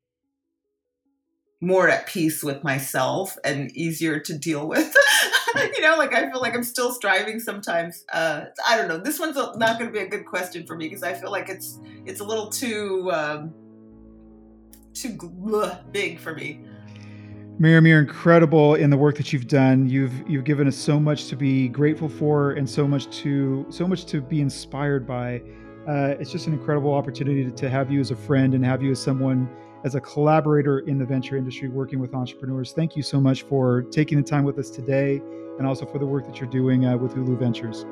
more 1.62 1.88
at 1.88 2.08
peace 2.08 2.44
with 2.44 2.64
myself 2.64 3.38
and 3.44 3.72
easier 3.78 4.20
to 4.20 4.38
deal 4.38 4.68
with. 4.68 4.96
you 5.56 5.82
know, 5.82 5.96
like 5.96 6.14
I 6.14 6.30
feel 6.30 6.42
like 6.42 6.56
I'm 6.56 6.64
still 6.64 6.92
striving 6.92 7.40
sometimes. 7.40 8.04
Uh, 8.12 8.46
I 8.68 8.76
don't 8.76 8.88
know. 8.88 8.98
This 8.98 9.20
one's 9.20 9.36
not 9.36 9.78
going 9.80 9.86
to 9.86 9.92
be 9.92 10.00
a 10.00 10.08
good 10.08 10.26
question 10.26 10.66
for 10.66 10.76
me 10.76 10.88
because 10.90 11.04
I 11.04 11.14
feel 11.14 11.32
like 11.32 11.50
it's 11.50 11.80
it's 12.06 12.20
a 12.20 12.24
little 12.24 12.50
too 12.50 13.12
um, 13.14 13.54
too 14.94 15.80
big 15.92 16.20
for 16.20 16.34
me. 16.34 16.62
Miriam, 17.60 17.86
you're 17.86 18.00
incredible 18.00 18.74
in 18.74 18.90
the 18.90 18.98
work 18.98 19.16
that 19.18 19.32
you've 19.32 19.48
done. 19.48 19.88
You've 19.88 20.28
you've 20.28 20.46
given 20.46 20.68
us 20.68 20.76
so 20.76 21.00
much 21.00 21.28
to 21.28 21.36
be 21.36 21.68
grateful 21.68 22.10
for, 22.10 22.54
and 22.54 22.68
so 22.68 22.88
much 22.88 23.08
to 23.20 23.68
so 23.70 23.88
much 23.88 24.06
to 24.08 24.20
be 24.20 24.42
inspired 24.42 25.06
by. 25.06 25.44
Uh, 25.88 26.16
it's 26.20 26.32
just 26.32 26.48
an 26.48 26.54
incredible 26.54 26.94
opportunity 26.94 27.44
to, 27.44 27.52
to 27.52 27.70
have 27.70 27.92
you 27.92 28.00
as 28.00 28.12
a 28.12 28.16
friend 28.16 28.54
and 28.54 28.64
have 28.66 28.82
you 28.82 28.92
as 28.92 29.02
someone 29.02 29.50
as 29.84 29.96
a 29.96 30.02
collaborator 30.02 30.80
in 30.80 30.98
the 30.98 31.06
venture 31.06 31.38
industry 31.38 31.68
working 31.68 32.00
with 32.00 32.14
entrepreneurs. 32.14 32.72
Thank 32.72 32.96
you 32.96 33.04
so 33.04 33.20
much 33.20 33.44
for 33.44 33.84
taking 33.84 34.18
the 34.18 34.24
time 34.24 34.44
with 34.44 34.58
us 34.60 34.70
today 34.70 35.22
and 35.58 35.68
also 35.68 35.86
for 35.86 36.00
the 36.00 36.06
work 36.06 36.26
that 36.28 36.40
you're 36.40 36.50
doing 36.50 36.86
uh, 36.86 36.98
with 36.98 37.14
Hulu 37.14 37.38
Ventures. 37.38 37.86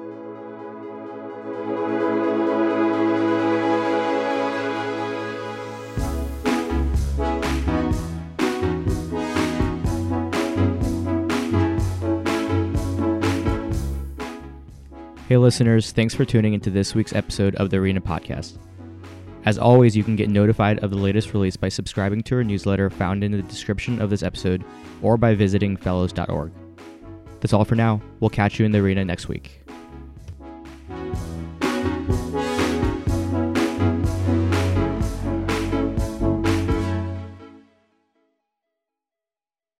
Hey, 15.28 15.38
listeners, 15.38 15.92
thanks 15.92 16.16
for 16.16 16.26
tuning 16.26 16.56
into 16.56 16.72
this 16.72 16.96
week's 16.96 17.14
episode 17.14 17.54
of 17.58 17.70
the 17.70 17.78
Arena 17.78 18.02
Podcast. 18.02 18.58
As 19.46 19.58
always, 19.58 19.96
you 19.96 20.04
can 20.04 20.16
get 20.16 20.30
notified 20.30 20.80
of 20.84 20.92
the 20.92 20.98
latest 20.98 21.34
release 21.34 21.56
by 21.56 21.70
subscribing 21.70 22.24
to 22.24 22.36
our 22.36 22.44
newsletter 22.44 22.90
found 22.90 23.24
in 23.24 23.32
the 23.32 23.42
description 23.42 24.02
of 24.02 24.10
this 24.10 24.24
episode 24.24 24.64
or 25.02 25.18
by 25.18 25.34
visiting 25.34 25.78
fellows.org. 25.78 26.52
That's 27.40 27.54
all 27.54 27.66
for 27.66 27.76
now. 27.76 28.02
We'll 28.20 28.30
catch 28.30 28.60
you 28.60 28.66
in 28.66 28.72
the 28.72 28.80
arena 28.80 29.06
next 29.06 29.30
week. 29.30 29.59